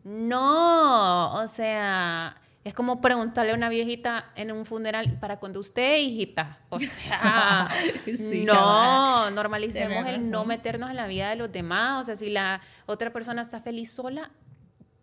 No, 0.03 1.35
o 1.35 1.47
sea, 1.47 2.35
es 2.65 2.73
como 2.73 3.03
preguntarle 3.03 3.53
a 3.53 3.55
una 3.55 3.69
viejita 3.69 4.33
en 4.37 4.51
un 4.51 4.65
funeral, 4.65 5.19
¿para 5.21 5.39
cuando 5.39 5.61
usted, 5.61 5.99
hijita? 5.99 6.59
O 6.71 6.81
sea, 6.81 7.69
no, 8.47 9.31
normalicemos 9.31 10.07
el 10.07 10.31
no 10.31 10.47
meternos 10.47 10.89
en 10.89 10.97
la 10.97 11.07
vida 11.07 11.29
de 11.29 11.37
los 11.37 11.53
demás. 11.53 12.01
O 12.01 12.05
sea, 12.05 12.17
si 12.17 12.31
la 12.31 12.63
otra 12.87 13.13
persona 13.13 13.43
está 13.43 13.61
feliz 13.61 13.91
sola, 13.93 14.31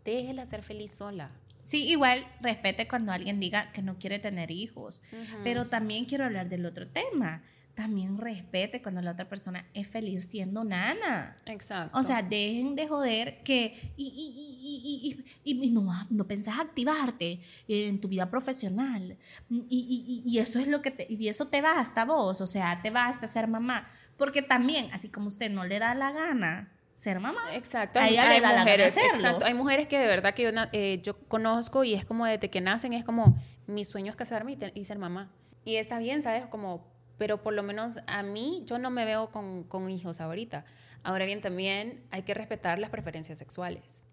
déjela 0.04 0.44
ser 0.46 0.64
feliz 0.64 0.92
sola. 0.92 1.30
Sí, 1.64 1.88
igual 1.88 2.26
respete 2.42 2.88
cuando 2.88 3.12
alguien 3.12 3.40
diga 3.40 3.70
que 3.70 3.84
no 3.84 4.00
quiere 4.00 4.18
tener 4.18 4.50
hijos. 4.50 5.04
Pero 5.44 5.68
también 5.68 6.06
quiero 6.06 6.26
hablar 6.26 6.50
del 6.50 6.66
otro 6.66 6.88
tema 6.88 7.44
también 7.82 8.20
respete 8.20 8.80
cuando 8.80 9.02
la 9.02 9.14
otra 9.14 9.28
persona 9.28 9.66
es 9.74 9.88
feliz 9.88 10.28
siendo 10.30 10.64
nana. 10.64 11.36
Exacto. 11.48 11.98
O 11.98 12.04
sea, 12.04 12.22
dejen 12.22 12.76
de 12.76 12.88
joder 12.88 13.42
que 13.42 13.74
y, 13.98 15.24
y, 15.26 15.26
y, 15.44 15.66
y 15.66 15.72
no, 15.72 15.92
no 16.12 16.28
pensás 16.28 16.60
activarte 16.60 17.40
en 17.68 18.00
tu 18.00 18.08
vida 18.08 18.30
profesional. 18.30 19.18
Y, 19.50 20.38
eso 20.38 20.60
es 20.60 20.68
lo 20.68 20.84
que 20.84 20.92
te, 20.92 21.08
y 21.10 21.28
eso 21.28 21.48
te 21.48 21.62
basta 21.62 22.06
vos, 22.06 22.40
o 22.40 22.46
sea, 22.46 22.84
te 22.84 22.92
basta 22.92 23.26
ser 23.26 23.48
mamá. 23.48 23.88
Porque 24.16 24.44
también, 24.44 24.88
así 24.94 25.10
como 25.10 25.30
usted 25.30 25.50
no 25.50 25.66
le 25.66 25.80
da 25.80 25.96
la 25.96 26.12
gana 26.12 26.72
ser 26.94 27.20
mamá. 27.20 27.42
Exacto. 27.56 28.00
A 28.00 28.08
ella 28.08 28.30
le 28.30 28.42
da 28.42 28.60
mujeres, 28.60 28.96
la 28.96 29.02
gana 29.02 29.16
Exacto. 29.16 29.46
Hay 29.46 29.56
mujeres 29.56 29.88
que 29.88 29.98
de 29.98 30.06
verdad 30.06 30.36
que 30.36 30.44
yo, 30.44 30.52
eh, 30.72 31.00
yo 31.02 31.18
conozco 31.28 31.84
y 31.84 31.96
es 31.96 32.06
como 32.06 32.28
desde 32.28 32.52
que 32.52 32.62
nacen, 32.62 32.94
es 32.94 33.04
como 33.04 33.42
mi 33.66 33.84
sueño 33.86 34.12
es 34.12 34.16
casarme 34.16 34.56
y 34.76 34.84
ser 34.84 35.00
mamá. 35.00 35.32
Y 35.66 35.78
está 35.78 35.98
bien, 35.98 36.22
¿sabes? 36.22 36.46
Como 36.46 36.91
pero 37.22 37.40
por 37.40 37.54
lo 37.54 37.62
menos 37.62 38.00
a 38.08 38.24
mí 38.24 38.64
yo 38.66 38.80
no 38.80 38.90
me 38.90 39.06
veo 39.06 39.30
con, 39.30 39.64
con, 39.66 39.92
hijos 39.92 40.20
ahorita. 40.22 40.66
Ahora 41.04 41.26
bien, 41.26 41.40
también 41.40 42.02
hay 42.10 42.24
que 42.24 42.34
respetar 42.34 42.80
las 42.80 42.90
preferencias 42.90 43.38
sexuales. 43.38 44.06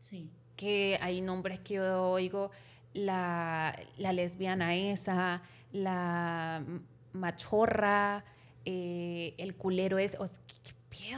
Sí. 0.00 0.28
Que 0.56 0.98
hay 1.00 1.20
nombres 1.20 1.60
que 1.60 1.74
yo 1.74 2.02
oigo, 2.02 2.50
la, 2.94 3.78
la 3.96 4.12
lesbiana 4.12 4.74
esa, 4.74 5.40
la 5.70 6.64
machorra, 7.12 8.24
eh, 8.64 9.36
el 9.38 9.54
culero 9.54 9.98
es... 9.98 10.16
¿Qué, 10.48 10.72
qué 10.90 11.16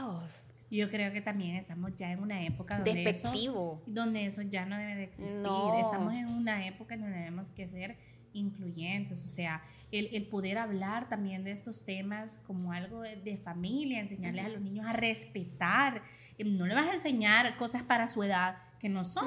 Yo 0.69 0.91
creo 0.91 1.11
que 1.11 1.21
también 1.21 1.55
estamos 1.55 1.95
ya 1.95 2.11
en 2.11 2.19
una 2.19 2.45
época 2.45 2.75
donde 2.75 3.03
Despectivo. 3.03 3.81
Eso, 3.81 3.91
donde 3.91 4.27
eso 4.27 4.43
ya 4.43 4.67
no 4.67 4.77
debe 4.77 4.93
de 4.93 5.03
existir. 5.05 5.37
Estamos 5.79 6.13
en 6.13 6.27
una 6.27 6.67
época 6.67 6.95
donde 6.95 7.17
debemos 7.17 7.49
que 7.49 7.67
ser 7.67 7.97
incluyentes, 8.33 9.23
o 9.23 9.27
sea, 9.27 9.63
el, 9.99 10.25
poder 10.27 10.57
hablar 10.57 11.09
también 11.09 11.43
de 11.43 11.51
estos 11.51 11.85
temas 11.85 12.39
como 12.45 12.71
algo 12.71 13.01
de, 13.01 13.37
familia, 13.37 13.99
enseñarles 13.99 14.45
a 14.45 14.49
los 14.49 14.61
niños 14.61 14.85
a 14.85 14.93
respetar. 14.93 16.01
Em, 16.37 16.57
no 16.57 16.65
le 16.65 16.75
vas 16.75 16.87
a 16.87 16.93
enseñar 16.93 17.57
cosas 17.57 17.83
para 17.83 18.07
su 18.07 18.23
edad 18.23 18.57
que 18.79 18.89
no 18.89 19.05
son, 19.05 19.25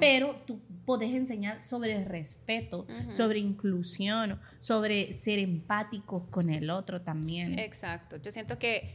pero 0.00 0.36
tú 0.46 0.60
puedes 0.84 1.14
enseñar 1.14 1.62
sobre 1.62 1.96
el 1.96 2.04
respeto, 2.04 2.86
sobre 3.08 3.38
inclusión, 3.38 4.40
sobre 4.58 5.12
ser 5.12 5.38
empáticos 5.38 6.24
con 6.30 6.50
el 6.50 6.68
otro 6.68 7.00
también. 7.00 7.58
Exacto. 7.58 8.16
Yo 8.16 8.30
siento 8.32 8.58
que, 8.58 8.94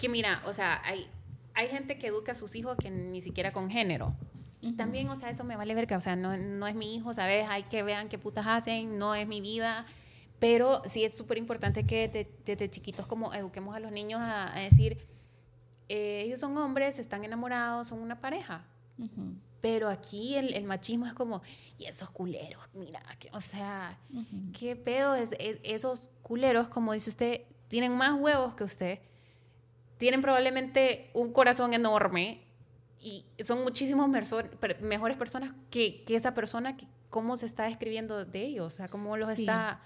que 0.00 0.08
mira, 0.08 0.42
o 0.44 0.52
sea, 0.52 0.82
hay, 0.84 1.06
hay 1.54 1.68
gente 1.68 1.96
que 1.98 2.08
educa 2.08 2.32
a 2.32 2.34
sus 2.34 2.54
hijos 2.56 2.76
que 2.76 2.90
ni 2.90 3.20
siquiera 3.20 3.52
con 3.52 3.70
género. 3.70 4.14
Y 4.60 4.72
también, 4.72 5.08
o 5.08 5.16
sea, 5.16 5.30
eso 5.30 5.44
me 5.44 5.56
vale 5.56 5.74
ver 5.74 5.86
que, 5.86 5.94
o 5.94 6.00
sea, 6.00 6.16
no, 6.16 6.36
no 6.36 6.66
es 6.66 6.74
mi 6.74 6.96
hijo, 6.96 7.14
¿sabes? 7.14 7.46
Hay 7.48 7.62
que 7.64 7.82
vean 7.82 8.08
qué 8.08 8.18
putas 8.18 8.46
hacen, 8.46 8.98
no 8.98 9.14
es 9.14 9.26
mi 9.28 9.40
vida. 9.40 9.84
Pero 10.38 10.82
sí 10.84 11.04
es 11.04 11.16
súper 11.16 11.38
importante 11.38 11.84
que 11.84 12.28
desde, 12.44 12.70
chiquitos 12.70 13.06
como 13.06 13.34
eduquemos 13.34 13.74
a 13.74 13.80
los 13.80 13.90
niños 13.90 14.20
a, 14.22 14.52
decir, 14.60 14.98
eh, 15.88 16.22
ellos 16.24 16.38
son 16.38 16.56
hombres, 16.58 16.98
están 16.98 17.24
enamorados, 17.24 17.88
son 17.88 18.00
una 18.00 18.20
pareja. 18.20 18.64
Pero 19.60 19.88
aquí 19.88 20.36
el, 20.36 20.64
machismo 20.64 21.06
es 21.06 21.14
como, 21.14 21.42
y 21.76 21.86
esos 21.86 22.10
culeros, 22.10 22.62
mira, 22.74 23.00
que, 23.18 23.28
o 23.32 23.40
sea, 23.40 23.98
qué 24.56 24.76
pedo 24.76 25.14
es, 25.14 25.34
esos 25.38 26.08
culeros, 26.22 26.68
como 26.68 26.92
dice 26.92 27.10
usted, 27.10 27.42
tienen 27.66 27.96
más 27.96 28.14
huevos 28.18 28.54
que 28.54 28.64
usted, 28.64 29.00
tienen 29.96 30.20
probablemente 30.20 31.10
un 31.12 31.32
corazón 31.32 31.74
enorme 31.74 32.44
y 33.00 33.24
son 33.40 33.62
muchísimos 33.62 34.08
mejores 34.80 35.16
personas 35.16 35.54
que, 35.70 36.04
que, 36.04 36.16
esa 36.16 36.34
persona, 36.34 36.76
que 36.76 36.86
cómo 37.08 37.36
se 37.36 37.46
está 37.46 37.68
escribiendo 37.68 38.24
de 38.24 38.42
ellos, 38.42 38.66
o 38.66 38.76
sea, 38.76 38.88
cómo 38.88 39.16
los 39.16 39.30
está 39.30 39.80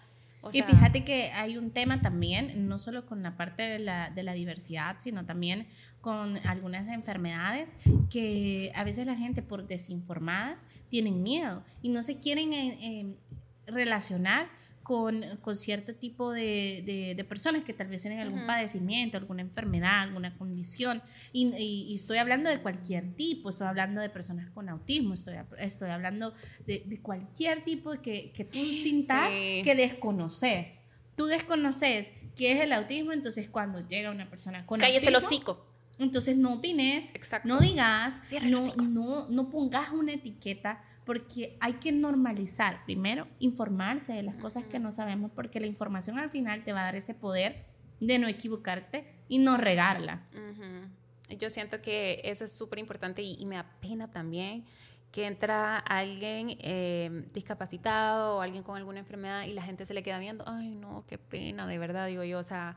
y 0.52 0.62
fíjate 0.62 1.04
que 1.04 1.30
hay 1.32 1.56
un 1.56 1.70
tema 1.70 2.00
también, 2.00 2.66
no 2.68 2.78
solo 2.78 3.06
con 3.06 3.22
la 3.22 3.36
parte 3.36 3.62
de 3.62 3.78
la, 3.78 4.10
de 4.10 4.22
la, 4.22 4.32
diversidad, 4.32 4.96
sino 4.98 5.24
también 5.24 5.68
con 6.00 6.36
algunas 6.46 6.88
enfermedades 6.88 7.76
que 8.10 8.72
a 8.74 8.82
veces 8.82 9.06
la 9.06 9.14
gente 9.14 9.42
por 9.42 9.66
desinformadas 9.66 10.60
tienen 10.88 11.22
miedo 11.22 11.64
y 11.80 11.90
no 11.90 12.02
se 12.02 12.18
quieren 12.18 12.52
eh, 12.52 12.78
eh, 12.82 13.16
relacionar 13.66 14.50
con, 14.82 15.24
con 15.40 15.56
cierto 15.56 15.94
tipo 15.94 16.32
de, 16.32 16.82
de, 16.84 17.14
de, 17.16 17.24
personas 17.24 17.64
que 17.64 17.72
tal 17.72 17.88
vez 17.88 18.02
tienen 18.02 18.20
algún 18.20 18.46
padecimiento, 18.46 19.16
alguna 19.16 19.42
enfermedad, 19.42 20.00
alguna 20.00 20.36
condición. 20.36 21.02
Y, 21.32 21.54
y, 21.56 21.94
estoy 21.94 22.18
hablando 22.18 22.50
de 22.50 22.60
cualquier 22.60 23.14
tipo, 23.14 23.50
estoy 23.50 23.68
hablando 23.68 24.00
de 24.00 24.08
personas 24.08 24.50
con 24.50 24.68
autismo, 24.68 25.14
estoy, 25.14 25.36
estoy 25.58 25.90
hablando 25.90 26.34
de, 26.66 26.82
de 26.86 27.00
cualquier 27.00 27.62
tipo 27.64 27.92
que, 28.02 28.32
que 28.32 28.44
tú 28.44 28.58
sintas 28.58 29.30
que 29.30 29.74
desconoces. 29.76 30.80
Tú 31.16 31.26
desconoces 31.26 32.12
qué 32.34 32.52
es 32.52 32.60
el 32.60 32.72
autismo, 32.72 33.12
entonces 33.12 33.48
cuando 33.48 33.86
llega 33.86 34.10
una 34.10 34.28
persona 34.28 34.66
con 34.66 34.80
Cállese 34.80 35.06
autismo... 35.06 35.18
el 35.18 35.24
hocico. 35.24 35.66
Entonces 35.98 36.36
no 36.36 36.54
opines, 36.54 37.14
Exacto. 37.14 37.48
no 37.48 37.60
digas, 37.60 38.20
no, 38.42 38.74
no, 38.82 39.28
no 39.28 39.50
pongas 39.50 39.90
una 39.92 40.14
etiqueta 40.14 40.82
porque 41.04 41.56
hay 41.60 41.74
que 41.74 41.92
normalizar, 41.92 42.84
primero, 42.84 43.26
informarse 43.38 44.12
de 44.12 44.22
las 44.22 44.36
cosas 44.36 44.64
que 44.64 44.78
no 44.78 44.92
sabemos, 44.92 45.30
porque 45.34 45.60
la 45.60 45.66
información 45.66 46.18
al 46.18 46.30
final 46.30 46.62
te 46.62 46.72
va 46.72 46.82
a 46.82 46.84
dar 46.84 46.96
ese 46.96 47.14
poder 47.14 47.64
de 48.00 48.18
no 48.18 48.28
equivocarte 48.28 49.06
y 49.28 49.38
no 49.38 49.56
regarla. 49.56 50.26
Yo 51.38 51.48
siento 51.50 51.80
que 51.80 52.20
eso 52.24 52.44
es 52.44 52.52
súper 52.52 52.78
importante 52.78 53.22
y, 53.22 53.36
y, 53.38 53.46
me 53.46 53.56
apena 53.56 54.10
también 54.10 54.64
que 55.12 55.26
entra 55.26 55.78
alguien 55.78 56.56
eh, 56.60 57.26
discapacitado 57.34 58.36
o 58.36 58.40
alguien 58.40 58.62
con 58.62 58.76
alguna 58.76 58.98
enfermedad 58.98 59.44
y 59.44 59.52
la 59.52 59.62
gente 59.62 59.84
se 59.86 59.92
le 59.92 60.02
queda 60.02 60.18
viendo, 60.18 60.42
ay 60.46 60.70
no, 60.70 61.04
qué 61.06 61.18
pena, 61.18 61.66
de 61.66 61.78
verdad, 61.78 62.06
digo 62.06 62.24
yo, 62.24 62.38
o 62.38 62.44
sea, 62.44 62.76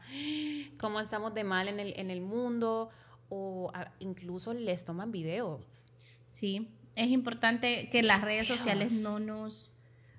cómo 0.78 1.00
estamos 1.00 1.34
de 1.34 1.46
mal 1.46 1.70
en 1.70 1.80
el, 1.80 1.94
en 1.98 2.12
el 2.12 2.22
mundo 2.22 2.90
o 3.30 3.72
a, 3.74 3.94
incluso 4.00 4.54
les 4.54 4.84
toman 4.84 5.12
videos. 5.12 5.62
Sí, 6.28 6.68
es 6.96 7.10
importante 7.10 7.90
que 7.90 8.04
las 8.04 8.22
redes 8.22 8.48
sociales 8.48 8.92
no 8.94 9.20
nos, 9.20 9.72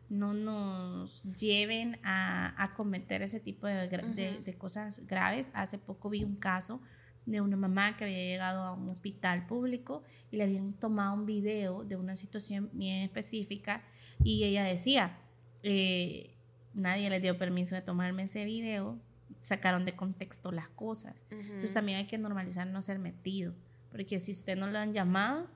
no 0.09 0.35
nos 0.35 1.25
lleven 1.35 1.99
a, 2.03 2.63
a 2.63 2.75
cometer 2.75 3.23
ese 3.23 3.41
tipo 3.41 3.67
de, 3.67 3.89
de, 3.89 4.41
de, 4.45 4.55
cosas 4.55 5.07
graves. 5.07 5.51
Hace 5.55 5.79
poco 5.79 6.11
vi 6.11 6.23
un 6.23 6.37
caso 6.37 6.81
de 7.25 7.41
una 7.41 7.57
mamá 7.57 7.97
que 7.97 8.05
había 8.05 8.19
llegado 8.19 8.63
a 8.63 8.73
un 8.73 8.89
hospital 8.89 9.47
público 9.47 10.03
y 10.31 10.37
le 10.37 10.45
habían 10.45 10.75
tomado 10.75 11.15
un 11.15 11.27
video 11.27 11.83
de 11.85 11.97
una 11.97 12.15
situación 12.15 12.71
bien 12.73 13.03
específica 13.03 13.83
y 14.23 14.45
ella 14.45 14.63
decía, 14.65 15.19
eh, 15.63 16.31
nadie 16.75 17.11
le 17.11 17.21
dio 17.21 17.37
permiso 17.37 17.75
de 17.75 17.83
tomarme 17.83 18.25
ese 18.25 18.45
video, 18.45 18.99
sacaron 19.41 19.85
de 19.85 19.97
contexto 19.97 20.53
las 20.53 20.69
cosas. 20.69 21.25
Uh 21.31 21.35
-huh. 21.35 21.41
Entonces 21.41 21.73
también 21.73 21.99
hay 21.99 22.07
que 22.07 22.19
normalizar 22.19 22.67
no 22.67 22.81
ser 22.81 22.99
metido, 22.99 23.55
porque 23.91 24.21
si 24.21 24.31
usted 24.31 24.57
no 24.57 24.67
lo 24.69 24.79
han 24.79 24.93
llamado, 24.93 25.49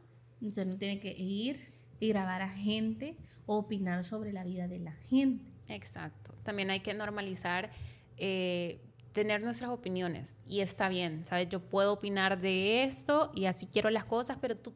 usted 0.42 0.66
no 0.66 0.76
tiene 0.76 1.00
que 1.00 1.12
ir 1.12 1.72
y 1.98 2.09
grabar 2.09 2.42
a 2.42 2.48
gente 2.48 3.16
o 3.46 3.57
opinar 3.59 4.05
sobre 4.05 4.33
la 4.33 4.44
vida 4.44 4.68
de 4.68 4.79
la 4.79 4.92
gente. 5.09 5.50
Exacto. 5.68 6.35
También 6.42 6.70
hay 6.70 6.81
que 6.81 6.94
normalizar 6.94 7.70
eh, 8.16 8.81
tener 9.12 9.42
nuestras 9.42 9.70
opiniones 9.70 10.42
y 10.46 10.61
está 10.61 10.88
bien, 10.88 11.24
¿sabes? 11.24 11.48
Yo 11.48 11.61
puedo 11.61 11.92
opinar 11.92 12.40
de 12.40 12.85
esto 12.85 13.31
y 13.35 13.46
así 13.46 13.66
quiero 13.66 13.90
las 13.90 14.05
cosas, 14.05 14.38
pero 14.40 14.57
tú 14.57 14.72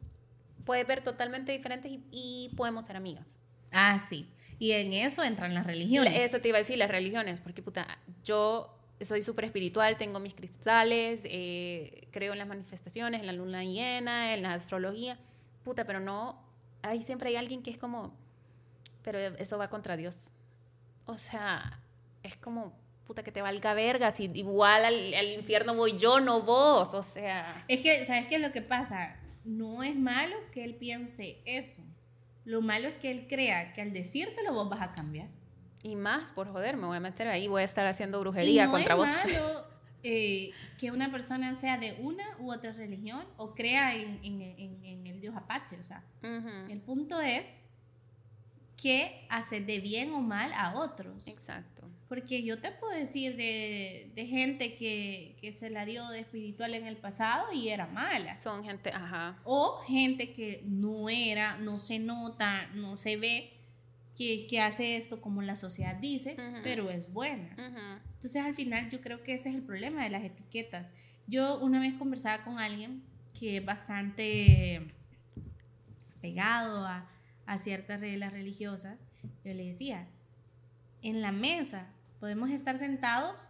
puedes 0.65 0.85
ver 0.87 1.01
totalmente 1.01 1.51
diferentes 1.51 1.91
y, 1.91 2.03
y 2.11 2.51
podemos 2.55 2.85
ser 2.85 2.95
amigas. 2.95 3.39
Ah, 3.71 3.99
sí. 3.99 4.27
Y 4.57 4.71
en 4.71 4.93
eso 4.93 5.23
entran 5.23 5.53
las 5.53 5.65
religiones. 5.65 6.15
Eso 6.15 6.39
te 6.39 6.47
iba 6.49 6.57
a 6.57 6.61
decir, 6.61 6.77
las 6.77 6.89
religiones, 6.89 7.39
porque 7.41 7.61
puta, 7.61 7.99
yo 8.23 8.71
soy 9.01 9.21
súper 9.21 9.45
espiritual, 9.45 9.97
tengo 9.97 10.19
mis 10.19 10.33
cristales, 10.33 11.23
eh, 11.25 12.07
creo 12.11 12.33
en 12.33 12.39
las 12.39 12.47
manifestaciones, 12.47 13.21
en 13.21 13.27
la 13.27 13.33
luna 13.33 13.63
llena, 13.63 14.33
en 14.33 14.43
la 14.43 14.53
astrología, 14.53 15.17
puta, 15.65 15.83
pero 15.83 15.99
no, 15.99 16.41
ahí 16.83 17.01
siempre 17.01 17.29
hay 17.29 17.35
alguien 17.35 17.61
que 17.61 17.71
es 17.71 17.77
como, 17.77 18.15
pero 19.03 19.19
eso 19.19 19.57
va 19.57 19.69
contra 19.69 19.97
Dios. 19.97 20.31
O 21.05 21.17
sea, 21.17 21.81
es 22.23 22.37
como, 22.37 22.73
puta, 23.05 23.23
que 23.23 23.31
te 23.31 23.41
valga 23.41 23.73
verga, 23.73 24.11
si 24.11 24.29
igual 24.33 24.85
al, 24.85 25.13
al 25.13 25.31
infierno 25.33 25.75
voy 25.75 25.97
yo, 25.97 26.21
no 26.21 26.41
vos, 26.41 26.93
o 26.93 27.03
sea. 27.03 27.65
Es 27.67 27.81
que, 27.81 28.05
¿sabes 28.05 28.27
qué 28.27 28.35
es 28.35 28.41
lo 28.41 28.53
que 28.53 28.61
pasa? 28.61 29.17
No 29.43 29.83
es 29.83 29.95
malo 29.95 30.35
que 30.53 30.63
él 30.63 30.75
piense 30.75 31.41
eso. 31.45 31.81
Lo 32.45 32.61
malo 32.61 32.87
es 32.87 32.95
que 32.95 33.11
él 33.11 33.25
crea 33.27 33.73
que 33.73 33.81
al 33.81 33.91
decírtelo 33.91 34.53
vos 34.53 34.69
vas 34.69 34.81
a 34.81 34.93
cambiar. 34.93 35.27
Y 35.81 35.95
más, 35.95 36.31
por 36.31 36.47
joder, 36.47 36.77
me 36.77 36.85
voy 36.85 36.97
a 36.97 36.99
meter 36.99 37.27
ahí, 37.27 37.47
voy 37.47 37.63
a 37.63 37.65
estar 37.65 37.85
haciendo 37.85 38.19
brujería 38.19 38.63
y 38.63 38.65
no 38.67 38.71
contra 38.71 38.95
vos. 38.95 39.09
Es 39.09 39.33
malo 39.33 39.65
eh, 40.07 40.51
que 40.79 40.91
una 40.91 41.11
persona 41.11 41.55
sea 41.55 41.79
de 41.79 41.93
una 41.99 42.23
u 42.37 42.51
otra 42.53 42.71
religión 42.73 43.25
o 43.37 43.55
crea 43.55 43.95
en, 43.95 44.19
en, 44.23 44.41
en, 44.41 44.85
en 44.85 45.07
el 45.07 45.19
dios 45.19 45.35
apache, 45.35 45.77
o 45.79 45.83
sea, 45.83 46.03
uh 46.21 46.27
-huh. 46.27 46.71
el 46.71 46.79
punto 46.79 47.19
es 47.21 47.61
que 48.77 49.25
hace 49.29 49.61
de 49.61 49.79
bien 49.79 50.13
o 50.13 50.21
mal 50.21 50.53
a 50.53 50.75
otros. 50.75 51.27
Exacto. 51.27 51.89
Porque 52.07 52.43
yo 52.43 52.59
te 52.59 52.71
puedo 52.71 52.93
decir 52.93 53.35
de, 53.35 54.11
de 54.13 54.27
gente 54.27 54.75
que, 54.75 55.35
que, 55.41 55.51
se 55.51 55.71
la 55.71 55.85
dio 55.85 56.07
de 56.09 56.19
espiritual 56.19 56.75
en 56.75 56.85
el 56.85 56.97
pasado 56.97 57.51
y 57.51 57.69
era 57.69 57.87
mala. 57.87 58.35
Son 58.35 58.63
gente, 58.63 58.91
ajá. 58.91 59.39
O 59.43 59.79
gente 59.87 60.31
que 60.33 60.61
no 60.65 61.09
era, 61.09 61.57
no 61.57 61.79
se 61.79 61.97
nota, 61.97 62.67
no 62.75 62.95
se 62.97 63.17
ve, 63.17 63.54
que, 64.15 64.47
que 64.47 64.61
hace 64.61 64.95
esto 64.95 65.21
como 65.21 65.41
la 65.41 65.55
sociedad 65.55 65.95
dice, 65.95 66.35
uh 66.37 66.41
-huh. 66.41 66.61
pero 66.63 66.89
es 66.89 67.11
buena. 67.11 67.53
Uh 67.57 67.75
-huh. 67.75 67.99
Entonces 68.13 68.43
al 68.43 68.55
final 68.55 68.89
yo 68.89 69.01
creo 69.01 69.23
que 69.23 69.33
ese 69.33 69.49
es 69.49 69.55
el 69.55 69.63
problema 69.63 70.03
de 70.03 70.09
las 70.09 70.23
etiquetas. 70.23 70.93
Yo 71.27 71.59
una 71.59 71.79
vez 71.79 71.93
conversaba 71.95 72.43
con 72.43 72.59
alguien 72.59 73.03
que 73.37 73.57
es 73.57 73.65
bastante 73.65 74.93
pegado 76.21 76.85
a, 76.85 77.09
a 77.45 77.57
ciertas 77.57 77.99
reglas 77.99 78.31
religiosas, 78.31 78.97
yo 79.43 79.53
le 79.53 79.65
decía, 79.65 80.07
en 81.01 81.21
la 81.21 81.31
mesa 81.31 81.87
podemos 82.19 82.49
estar 82.49 82.77
sentados 82.77 83.49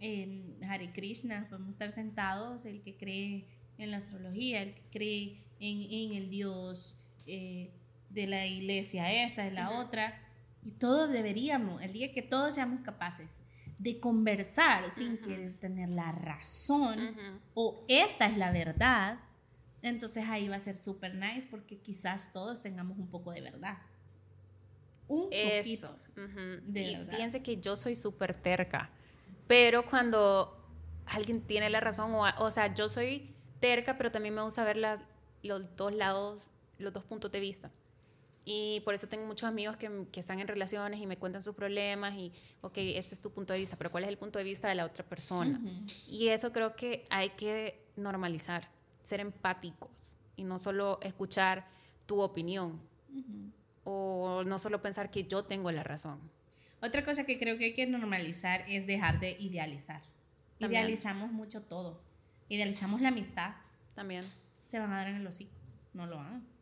en 0.00 0.58
Hare 0.64 0.92
Krishna, 0.92 1.46
podemos 1.48 1.70
estar 1.70 1.90
sentados 1.90 2.64
el 2.64 2.80
que 2.82 2.96
cree 2.96 3.46
en 3.78 3.90
la 3.90 3.98
astrología, 3.98 4.62
el 4.62 4.74
que 4.74 4.82
cree 4.90 5.44
en, 5.60 5.82
en 5.90 6.16
el 6.16 6.30
Dios 6.30 7.00
eh, 7.26 7.70
de 8.10 8.26
la 8.26 8.46
iglesia 8.46 9.10
esta, 9.24 9.42
de 9.44 9.50
la 9.50 9.70
uh 9.70 9.74
-huh. 9.74 9.86
otra, 9.86 10.22
y 10.64 10.70
todos 10.72 11.10
deberíamos, 11.10 11.82
el 11.82 11.92
día 11.92 12.12
que 12.12 12.22
todos 12.22 12.54
seamos 12.54 12.80
capaces 12.80 13.40
de 13.78 14.00
conversar 14.00 14.90
sin 14.94 15.12
uh 15.12 15.16
-huh. 15.16 15.20
querer 15.20 15.58
tener 15.58 15.90
la 15.90 16.12
razón 16.12 16.98
uh 16.98 17.10
-huh. 17.10 17.40
o 17.54 17.84
esta 17.88 18.26
es 18.26 18.36
la 18.36 18.50
verdad, 18.50 19.18
entonces 19.82 20.24
ahí 20.28 20.48
va 20.48 20.56
a 20.56 20.60
ser 20.60 20.76
súper 20.76 21.14
nice 21.14 21.46
porque 21.50 21.78
quizás 21.78 22.32
todos 22.32 22.62
tengamos 22.62 22.98
un 22.98 23.08
poco 23.08 23.30
de 23.32 23.42
verdad. 23.42 23.78
Un 25.08 25.28
Eso. 25.30 25.92
poquito 25.92 25.98
de 26.66 26.82
y 26.82 26.96
verdad. 26.96 27.12
Fíjense 27.12 27.42
que 27.42 27.56
yo 27.56 27.76
soy 27.76 27.94
súper 27.94 28.34
terca, 28.34 28.90
pero 29.46 29.84
cuando 29.84 30.64
alguien 31.06 31.40
tiene 31.42 31.70
la 31.70 31.80
razón, 31.80 32.12
o, 32.14 32.24
o, 32.38 32.50
sea, 32.50 32.74
yo 32.74 32.88
soy 32.88 33.34
terca, 33.60 33.96
pero 33.96 34.10
también 34.10 34.34
me 34.34 34.42
gusta 34.42 34.64
ver 34.64 34.76
las, 34.76 35.04
los 35.42 35.76
dos 35.76 35.94
lados, 35.94 36.50
los 36.78 36.92
dos 36.92 37.04
puntos 37.04 37.30
de 37.30 37.40
vista. 37.40 37.70
Y 38.48 38.80
por 38.84 38.94
eso 38.94 39.08
tengo 39.08 39.26
muchos 39.26 39.48
amigos 39.48 39.76
que, 39.76 40.06
que, 40.12 40.20
están 40.20 40.38
en 40.38 40.46
relaciones 40.46 41.00
y 41.00 41.06
me 41.06 41.16
cuentan 41.16 41.42
sus 41.42 41.56
problemas 41.56 42.14
y, 42.14 42.32
ok, 42.60 42.74
este 42.76 43.16
es 43.16 43.20
tu 43.20 43.32
punto 43.32 43.52
de 43.52 43.58
vista, 43.58 43.74
pero 43.76 43.90
¿cuál 43.90 44.04
es 44.04 44.08
el 44.08 44.18
punto 44.18 44.38
de 44.38 44.44
vista 44.44 44.68
de 44.68 44.76
la 44.76 44.84
otra 44.84 45.04
persona? 45.04 45.60
Uh 45.60 45.66
-huh. 45.66 46.06
Y 46.08 46.28
eso 46.28 46.52
creo 46.52 46.76
que 46.76 47.06
hay 47.10 47.30
que 47.30 47.84
normalizar 47.96 48.68
ser 49.02 49.18
empáticos 49.18 50.16
y 50.36 50.44
no 50.44 50.60
solo 50.60 51.00
escuchar 51.02 51.66
tu 52.06 52.20
opinión 52.20 52.80
uh 53.12 53.16
-huh. 53.16 53.52
o 53.82 54.44
no 54.44 54.60
solo 54.60 54.80
pensar 54.80 55.10
que 55.10 55.24
yo 55.24 55.42
tengo 55.42 55.72
la 55.72 55.82
razón. 55.82 56.20
Otra 56.80 57.04
cosa 57.04 57.24
que 57.24 57.36
creo 57.40 57.58
que 57.58 57.64
hay 57.64 57.74
que 57.74 57.86
normalizar 57.86 58.64
es 58.68 58.86
dejar 58.86 59.18
de 59.18 59.36
idealizar. 59.40 60.02
También. 60.60 60.82
Idealizamos 60.82 61.32
mucho 61.32 61.62
todo. 61.62 62.00
Idealizamos 62.48 63.00
la 63.00 63.08
amistad. 63.08 63.56
También. 63.96 64.24
Se 64.64 64.78
van 64.78 64.92
a 64.92 64.98
dar 64.98 65.08
en 65.08 65.16
el 65.16 65.26
hocico. 65.26 65.50
No 65.94 66.06
lo 66.06 66.20
hagan. 66.20 66.55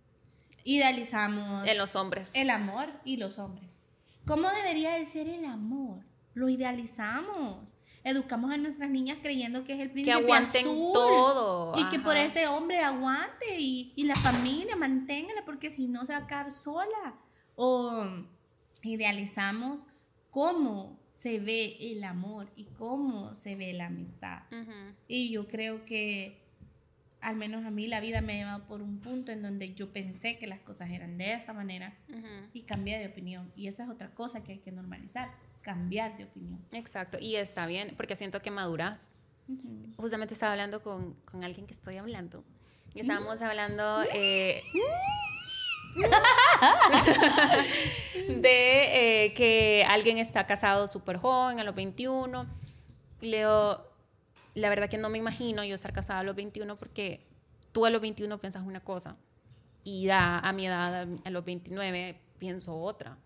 Idealizamos. 0.64 1.68
En 1.68 1.78
los 1.78 1.94
hombres. 1.94 2.32
El 2.34 2.50
amor 2.50 2.88
y 3.04 3.16
los 3.16 3.38
hombres. 3.38 3.70
¿Cómo 4.26 4.48
debería 4.50 4.94
de 4.94 5.04
ser 5.04 5.28
el 5.28 5.44
amor? 5.44 6.02
Lo 6.34 6.48
idealizamos 6.48 7.76
educamos 8.04 8.52
a 8.52 8.58
nuestras 8.58 8.90
niñas 8.90 9.18
creyendo 9.22 9.64
que 9.64 9.72
es 9.72 9.80
el 9.80 9.90
príncipe 9.90 10.16
que 10.16 10.22
aguanten 10.22 10.60
azul 10.60 10.92
todo 10.92 11.72
y 11.76 11.80
Ajá. 11.80 11.90
que 11.90 11.98
por 11.98 12.16
ese 12.16 12.46
hombre 12.46 12.80
aguante 12.80 13.58
y, 13.58 13.92
y 13.96 14.04
la 14.04 14.14
familia 14.14 14.76
manténgala 14.76 15.44
porque 15.46 15.70
si 15.70 15.88
no 15.88 16.04
se 16.04 16.12
va 16.12 16.20
a 16.20 16.26
quedar 16.26 16.50
sola 16.52 17.14
o 17.56 18.06
idealizamos 18.82 19.86
cómo 20.30 21.00
se 21.08 21.40
ve 21.40 21.78
el 21.80 22.04
amor 22.04 22.50
y 22.56 22.64
cómo 22.64 23.34
se 23.34 23.56
ve 23.56 23.72
la 23.72 23.86
amistad 23.86 24.42
uh 24.52 24.56
-huh. 24.56 24.94
y 25.08 25.30
yo 25.30 25.48
creo 25.48 25.86
que 25.86 26.43
al 27.24 27.36
menos 27.36 27.64
a 27.64 27.70
mí 27.70 27.86
la 27.86 28.00
vida 28.00 28.20
me 28.20 28.34
ha 28.34 28.36
llevado 28.36 28.66
por 28.66 28.82
un 28.82 29.00
punto 29.00 29.32
en 29.32 29.42
donde 29.42 29.74
yo 29.74 29.92
pensé 29.92 30.38
que 30.38 30.46
las 30.46 30.60
cosas 30.60 30.90
eran 30.90 31.16
de 31.16 31.32
esa 31.32 31.54
manera 31.54 31.96
uh 32.10 32.12
-huh. 32.12 32.50
y 32.52 32.62
cambié 32.62 32.98
de 32.98 33.06
opinión 33.06 33.50
y 33.56 33.66
esa 33.66 33.84
es 33.84 33.90
otra 33.90 34.10
cosa 34.10 34.44
que 34.44 34.52
hay 34.52 34.58
que 34.58 34.70
normalizar 34.70 35.30
cambiar 35.62 36.18
de 36.18 36.24
opinión. 36.24 36.62
Exacto, 36.72 37.16
y 37.18 37.36
está 37.36 37.66
bien, 37.66 37.94
porque 37.96 38.14
siento 38.14 38.42
que 38.42 38.50
maduras. 38.50 39.16
Uh 39.48 39.54
-huh. 39.54 39.96
Justamente 39.96 40.34
estaba 40.34 40.52
hablando 40.52 40.82
con, 40.82 41.14
con, 41.24 41.42
alguien 41.42 41.66
que 41.66 41.72
estoy 41.72 41.96
hablando, 41.96 42.44
y 42.94 43.00
estábamos 43.00 43.40
hablando... 43.40 44.02
Eh, 44.12 44.62
de 48.28 49.24
eh, 49.24 49.34
que 49.34 49.86
alguien 49.88 50.18
está 50.18 50.44
casado 50.44 50.88
súper 50.88 51.16
joven, 51.16 51.60
a 51.60 51.64
los 51.64 51.74
21. 51.74 52.46
Leo, 53.20 53.93
la 54.54 54.68
verdad 54.68 54.88
que 54.88 54.98
no 54.98 55.10
me 55.10 55.18
imagino 55.18 55.64
yo 55.64 55.74
estar 55.74 55.92
casada 55.92 56.20
a 56.20 56.22
los 56.22 56.34
21 56.34 56.76
porque 56.76 57.26
tú 57.72 57.86
a 57.86 57.90
los 57.90 58.00
21 58.00 58.38
piensas 58.38 58.62
una 58.64 58.80
cosa 58.80 59.16
y 59.82 60.06
da, 60.06 60.38
a 60.38 60.52
mi 60.52 60.66
edad, 60.66 61.06
a 61.24 61.30
los 61.30 61.44
29, 61.44 62.18
pienso 62.38 62.76
otra. 62.80 63.18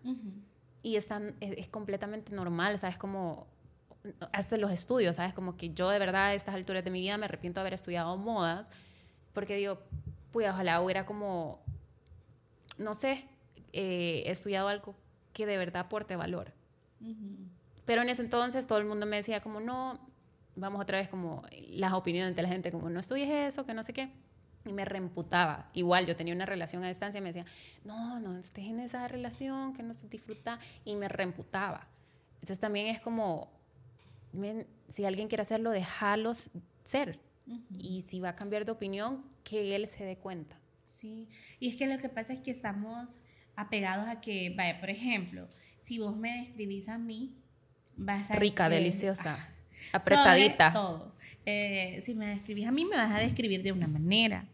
Y 0.83 0.97
es, 0.97 1.07
es, 1.39 1.67
completamente 1.69 2.33
normal, 2.33 2.77
¿sabes? 2.77 2.97
Como 2.97 3.47
hasta 4.31 4.57
los 4.57 4.71
estudios, 4.71 5.15
¿sabes? 5.15 5.33
Como 5.33 5.55
que 5.55 5.69
yo 5.73 5.89
de 5.89 5.99
verdad 5.99 6.27
a 6.27 6.33
estas 6.33 6.55
alturas 6.55 6.83
de 6.83 6.91
mi 6.91 7.01
vida 7.01 7.17
me 7.17 7.25
arrepiento 7.25 7.59
de 7.59 7.61
haber 7.61 7.73
estudiado 7.73 8.17
modas 8.17 8.69
porque 9.33 9.55
digo, 9.55 9.79
pues 10.31 10.49
ojalá 10.49 10.81
hubiera 10.81 11.05
como, 11.05 11.59
no 12.77 12.93
sé, 12.93 13.25
eh, 13.71 14.23
estudiado 14.25 14.67
algo 14.67 14.95
que 15.33 15.45
de 15.45 15.57
verdad 15.57 15.83
aporte 15.83 16.15
valor. 16.15 16.51
Pero 17.85 18.01
en 18.01 18.09
ese 18.09 18.21
entonces 18.21 18.67
todo 18.67 18.79
el 18.79 18.85
mundo 18.85 19.05
me 19.05 19.15
decía 19.15 19.39
como, 19.39 19.59
no, 19.61 19.99
vamos 20.59 20.81
otra 20.81 20.99
vez 20.99 21.09
como 21.09 21.43
las 21.69 21.93
opiniones 21.93 22.35
de 22.35 22.41
la 22.41 22.49
gente, 22.49 22.71
como 22.71 22.89
no 22.89 22.99
estudies 22.99 23.29
eso, 23.29 23.65
que 23.65 23.73
no 23.73 23.83
sé 23.83 23.93
qué. 23.93 24.09
Y 24.65 24.73
me 24.73 24.85
reemputaba. 24.85 25.69
Igual 25.73 26.05
yo 26.05 26.15
tenía 26.15 26.33
una 26.33 26.45
relación 26.45 26.83
a 26.83 26.87
distancia 26.87 27.19
y 27.19 27.21
me 27.21 27.29
decía, 27.29 27.45
no, 27.85 28.19
no 28.19 28.37
estés 28.37 28.65
en 28.65 28.79
esa 28.79 29.07
relación, 29.07 29.73
que 29.73 29.83
no 29.83 29.93
se 29.93 30.07
disfruta. 30.07 30.59
Y 30.85 30.95
me 30.95 31.07
reemputaba. 31.07 31.87
Entonces 32.35 32.59
también 32.59 32.87
es 32.87 33.01
como, 33.01 33.51
si 34.87 35.05
alguien 35.05 35.27
quiere 35.27 35.41
hacerlo, 35.41 35.71
déjalos 35.71 36.51
ser. 36.83 37.19
Y 37.79 38.01
si 38.01 38.19
va 38.19 38.29
a 38.29 38.35
cambiar 38.35 38.65
de 38.65 38.71
opinión, 38.71 39.23
que 39.43 39.75
él 39.75 39.87
se 39.87 40.05
dé 40.05 40.17
cuenta. 40.17 40.59
Sí, 40.85 41.29
y 41.59 41.69
es 41.69 41.75
que 41.75 41.87
lo 41.87 41.97
que 41.97 42.09
pasa 42.09 42.33
es 42.33 42.39
que 42.41 42.51
estamos 42.51 43.21
apegados 43.55 44.07
a 44.07 44.21
que, 44.21 44.53
vaya, 44.55 44.79
por 44.79 44.89
ejemplo, 44.89 45.47
si 45.81 45.99
vos 45.99 46.15
me 46.15 46.41
describís 46.41 46.89
a 46.89 46.97
mí, 46.97 47.35
vas 47.95 48.31
a... 48.31 48.35
Rica, 48.35 48.69
deliciosa, 48.69 49.37
ah, 49.39 49.53
apretadita. 49.91 50.73
Todo. 50.73 51.15
Eh, 51.45 52.01
si 52.05 52.13
me 52.15 52.27
describís 52.27 52.67
a 52.67 52.71
mí, 52.71 52.85
me 52.85 52.95
vas 52.95 53.11
a 53.11 53.19
describir 53.19 53.63
de 53.63 53.71
una 53.71 53.87
manera. 53.87 54.47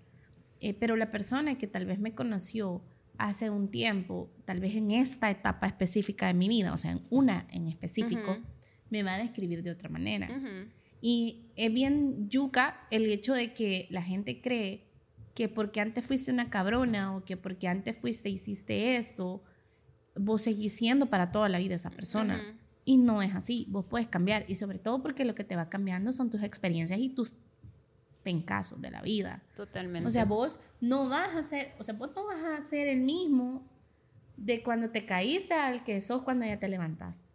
Eh, 0.61 0.73
pero 0.73 0.95
la 0.95 1.11
persona 1.11 1.57
que 1.57 1.67
tal 1.67 1.85
vez 1.85 1.99
me 1.99 2.13
conoció 2.13 2.81
hace 3.17 3.49
un 3.49 3.69
tiempo, 3.69 4.29
tal 4.45 4.59
vez 4.59 4.75
en 4.75 4.91
esta 4.91 5.29
etapa 5.29 5.67
específica 5.67 6.27
de 6.27 6.33
mi 6.33 6.49
vida, 6.49 6.73
o 6.73 6.77
sea, 6.77 6.91
en 6.91 7.01
una 7.09 7.47
en 7.51 7.67
específico, 7.67 8.37
me 8.89 9.03
va 9.03 9.15
a 9.15 9.17
describir 9.17 9.63
de 9.63 9.71
otra 9.71 9.89
manera. 9.89 10.29
Y 11.01 11.51
es 11.55 11.73
bien 11.73 12.29
yuca 12.29 12.87
el 12.91 13.05
hecho 13.11 13.33
de 13.33 13.53
que 13.53 13.87
la 13.89 14.01
gente 14.01 14.41
cree 14.41 14.85
que 15.33 15.49
porque 15.49 15.81
antes 15.81 16.05
fuiste 16.05 16.31
una 16.31 16.49
cabrona 16.49 17.15
o 17.15 17.25
que 17.25 17.37
porque 17.37 17.67
antes 17.67 17.99
fuiste 17.99 18.29
hiciste 18.29 18.95
esto, 18.95 19.43
vos 20.15 20.41
seguís 20.41 20.73
siendo 20.73 21.07
para 21.07 21.31
toda 21.31 21.49
la 21.49 21.59
vida 21.59 21.75
esa 21.75 21.89
persona. 21.89 22.41
Y 22.85 22.97
no 22.97 23.21
es 23.23 23.33
así, 23.35 23.65
vos 23.69 23.85
puedes 23.89 24.07
cambiar 24.07 24.45
y 24.47 24.55
sobre 24.55 24.77
todo 24.77 25.01
porque 25.01 25.25
lo 25.25 25.33
que 25.33 25.43
te 25.43 25.55
va 25.55 25.69
cambiando 25.69 26.11
son 26.11 26.29
tus 26.29 26.43
experiencias 26.43 26.99
y 26.99 27.09
tus 27.09 27.35
pencazos 28.23 28.81
de 28.81 28.91
la 28.91 29.01
vida. 29.01 29.43
Totalmente. 29.55 30.07
O 30.07 30.11
sea, 30.11 30.25
vos 30.25 30.59
no 30.81 31.09
vas 31.09 31.35
a 31.35 31.43
ser, 31.43 31.73
o 31.79 31.83
sea, 31.83 31.95
vos 31.95 32.11
no 32.15 32.25
vas 32.25 32.43
a 32.43 32.61
ser 32.61 32.87
el 32.87 33.01
mismo 33.01 33.67
de 34.37 34.63
cuando 34.63 34.89
te 34.91 35.05
caíste 35.05 35.53
al 35.53 35.83
que 35.83 35.99
sos 36.01 36.23
cuando 36.23 36.45
ya 36.45 36.59
te 36.59 36.67
levantaste. 36.67 37.25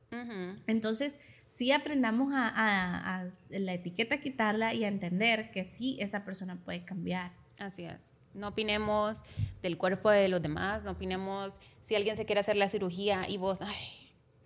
Entonces, 0.66 1.20
sí 1.46 1.70
aprendamos 1.70 2.32
a, 2.34 3.28
la 3.48 3.72
etiqueta 3.72 4.20
quitarla 4.20 4.74
y 4.74 4.84
a 4.84 4.88
entender 4.88 5.50
que 5.52 5.64
sí, 5.64 5.96
esa 6.00 6.24
persona 6.24 6.60
puede 6.64 6.84
cambiar. 6.84 7.32
Así 7.58 7.84
es. 7.84 8.16
No 8.34 8.48
opinemos 8.48 9.22
del 9.62 9.78
cuerpo 9.78 10.10
de 10.10 10.28
los 10.28 10.42
demás, 10.42 10.84
no 10.84 10.92
opinemos 10.92 11.60
si 11.80 11.94
alguien 11.94 12.16
se 12.16 12.24
quiere 12.24 12.40
hacer 12.40 12.56
la 12.56 12.68
cirugía 12.68 13.28
y 13.28 13.36
vos, 13.36 13.62
ay, 13.62 13.99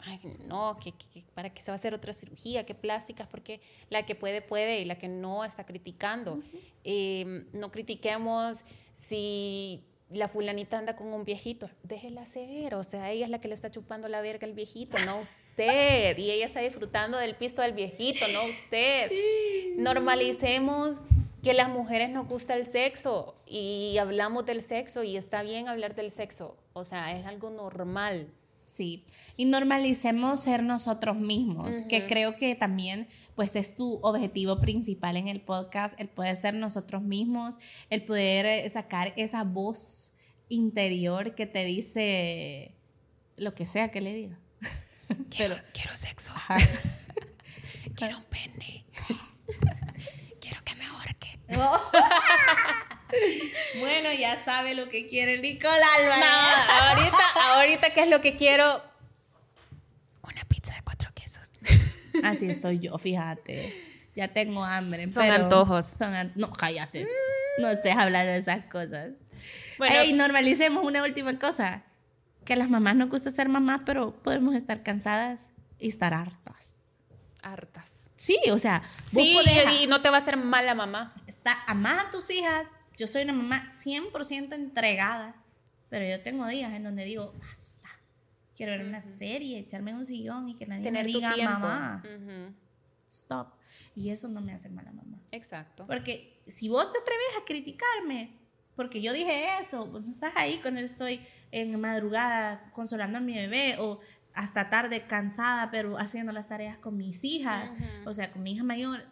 ay 0.06 0.20
no, 0.46 0.78
que, 0.78 0.92
¿para 1.34 1.50
qué 1.50 1.62
se 1.62 1.70
va 1.70 1.74
a 1.74 1.76
hacer 1.76 1.94
otra 1.94 2.12
cirugía? 2.12 2.64
¿Qué 2.66 2.74
plásticas? 2.74 3.26
Porque 3.26 3.60
la 3.90 4.04
que 4.04 4.14
puede, 4.14 4.42
puede 4.42 4.80
y 4.80 4.84
la 4.84 4.96
que 4.96 5.08
no 5.08 5.44
está 5.44 5.64
criticando. 5.64 6.40
Em, 6.84 7.46
no 7.52 7.70
critiquemos 7.70 8.60
si 8.96 9.82
la 10.10 10.28
fulanita 10.28 10.78
anda 10.78 10.94
con 10.94 11.12
un 11.12 11.24
viejito, 11.24 11.68
déjela 11.82 12.24
ser, 12.26 12.74
o 12.74 12.84
sea, 12.84 13.10
ella 13.10 13.24
es 13.24 13.30
la 13.30 13.40
que 13.40 13.48
le 13.48 13.54
está 13.54 13.70
chupando 13.70 14.08
la 14.08 14.20
verga 14.20 14.46
al 14.46 14.52
viejito, 14.52 14.96
no 15.06 15.18
usted, 15.18 16.16
y 16.18 16.30
ella 16.30 16.44
está 16.44 16.60
disfrutando 16.60 17.18
del 17.18 17.34
pisto 17.34 17.62
del 17.62 17.72
viejito, 17.72 18.26
no 18.32 18.44
usted. 18.44 19.10
Normalicemos 19.76 21.00
que 21.42 21.54
las 21.54 21.68
mujeres 21.68 22.10
nos 22.10 22.28
gusta 22.28 22.54
el 22.54 22.64
sexo 22.64 23.34
y 23.46 23.96
hablamos 23.98 24.46
del 24.46 24.62
sexo 24.62 25.02
y 25.02 25.16
está 25.16 25.42
bien 25.42 25.68
hablar 25.68 25.94
del 25.94 26.10
sexo, 26.10 26.56
o 26.74 26.84
sea, 26.84 27.16
es 27.18 27.26
algo 27.26 27.50
normal. 27.50 28.28
Sí, 28.64 29.04
y 29.36 29.44
normalicemos 29.44 30.40
ser 30.40 30.62
nosotros 30.62 31.16
mismos, 31.16 31.84
que 31.84 32.06
creo 32.06 32.34
que 32.36 32.54
también 32.54 33.06
pues 33.34 33.56
es 33.56 33.76
tu 33.76 34.00
objetivo 34.02 34.58
principal 34.58 35.18
en 35.18 35.28
el 35.28 35.42
podcast, 35.42 35.94
el 36.00 36.08
poder 36.08 36.34
ser 36.34 36.54
nosotros 36.54 37.02
mismos, 37.02 37.56
el 37.90 38.04
poder 38.04 38.46
eh, 38.46 38.68
sacar 38.70 39.12
esa 39.16 39.44
voz 39.44 40.12
interior 40.48 41.34
que 41.34 41.46
te 41.46 41.64
dice 41.64 42.72
lo 43.36 43.54
que 43.54 43.66
sea 43.66 43.90
que 43.90 44.00
le 44.00 44.14
diga. 44.14 44.38
Quiero, 45.30 45.56
quiero 45.74 45.94
sexo. 45.96 46.32
quiero 47.94 48.16
un 48.16 48.24
pene. 48.24 48.86
quiero 50.40 50.64
que 50.64 50.74
me 50.76 50.86
ahorque. 50.86 51.38
bueno, 53.80 54.12
ya 54.12 54.36
sabe 54.36 54.74
lo 54.74 54.88
que 54.88 55.08
quiere 55.08 55.38
Nicolás 55.38 55.74
ahorita, 56.68 57.54
ahorita, 57.54 57.90
¿qué 57.94 58.02
es 58.02 58.08
lo 58.08 58.20
que 58.20 58.36
quiero? 58.36 58.82
Una 60.22 60.44
pizza 60.46 60.74
de 60.74 60.82
cuatro 60.82 61.10
quesos. 61.14 61.50
Así 62.24 62.48
estoy 62.48 62.78
yo, 62.78 62.96
fíjate. 62.98 63.74
Ya 64.14 64.28
tengo 64.28 64.64
hambre. 64.64 65.10
Son 65.10 65.24
antojos. 65.24 65.86
no, 66.36 66.52
cállate. 66.52 67.06
No 67.58 67.68
estés 67.68 67.96
hablando 67.96 68.32
de 68.32 68.38
esas 68.38 68.64
cosas. 68.66 69.14
Bueno, 69.78 70.04
y 70.04 70.12
normalicemos 70.12 70.84
una 70.84 71.02
última 71.02 71.38
cosa. 71.38 71.82
Que 72.44 72.52
a 72.52 72.56
las 72.56 72.68
mamás 72.68 72.94
nos 72.94 73.08
gusta 73.08 73.30
ser 73.30 73.48
mamás, 73.48 73.80
pero 73.86 74.12
podemos 74.22 74.54
estar 74.54 74.82
cansadas 74.82 75.48
y 75.78 75.88
estar 75.88 76.12
hartas. 76.14 76.76
Hartas. 77.42 78.10
Sí, 78.16 78.38
o 78.50 78.58
sea, 78.58 78.82
sí, 79.10 79.36
y 79.80 79.86
no 79.86 80.00
te 80.00 80.10
va 80.10 80.16
a 80.16 80.20
hacer 80.20 80.36
mal 80.36 80.64
la 80.64 80.74
mamá. 80.74 81.14
Está, 81.26 81.62
amás 81.66 82.04
a 82.04 82.10
tus 82.10 82.30
hijas, 82.30 82.70
yo 82.96 83.06
soy 83.06 83.22
una 83.22 83.32
mamá 83.32 83.70
100% 83.70 84.52
entregada, 84.54 85.36
pero 85.88 86.06
yo 86.06 86.22
tengo 86.22 86.46
días 86.46 86.72
en 86.72 86.84
donde 86.84 87.04
digo, 87.04 87.34
basta, 87.38 87.88
quiero 88.56 88.72
ver 88.72 88.86
una 88.86 89.00
serie, 89.00 89.58
echarme 89.58 89.90
en 89.90 89.98
un 89.98 90.04
sillón 90.04 90.48
y 90.48 90.54
que 90.54 90.66
nadie 90.66 90.90
me 90.90 91.04
diga 91.04 91.36
mamá. 91.36 92.02
Stop. 93.06 93.54
Y 93.94 94.10
eso 94.10 94.28
no 94.28 94.40
me 94.40 94.52
hace 94.52 94.68
mala 94.68 94.92
mamá. 94.92 95.18
Exacto. 95.30 95.86
Porque 95.86 96.40
si 96.46 96.68
vos 96.68 96.90
te 96.90 96.98
atreves 96.98 97.26
a 97.40 97.44
criticarme, 97.44 98.32
porque 98.76 99.00
yo 99.00 99.12
dije 99.12 99.58
eso, 99.60 99.86
vos 99.86 100.02
no 100.04 100.10
estás 100.10 100.32
ahí 100.36 100.58
cuando 100.60 100.80
yo 100.80 100.86
estoy 100.86 101.20
en 101.52 101.80
madrugada 101.80 102.72
consolando 102.72 103.18
a 103.18 103.20
mi 103.20 103.34
bebé 103.34 103.76
o 103.78 104.00
hasta 104.32 104.68
tarde 104.68 105.06
cansada, 105.06 105.70
pero 105.70 105.96
haciendo 105.96 106.32
las 106.32 106.48
tareas 106.48 106.78
con 106.78 106.96
mis 106.96 107.22
hijas, 107.22 107.70
o 108.04 108.12
sea, 108.12 108.32
con 108.32 108.42
mi 108.42 108.52
hija 108.52 108.64
mayor. 108.64 109.04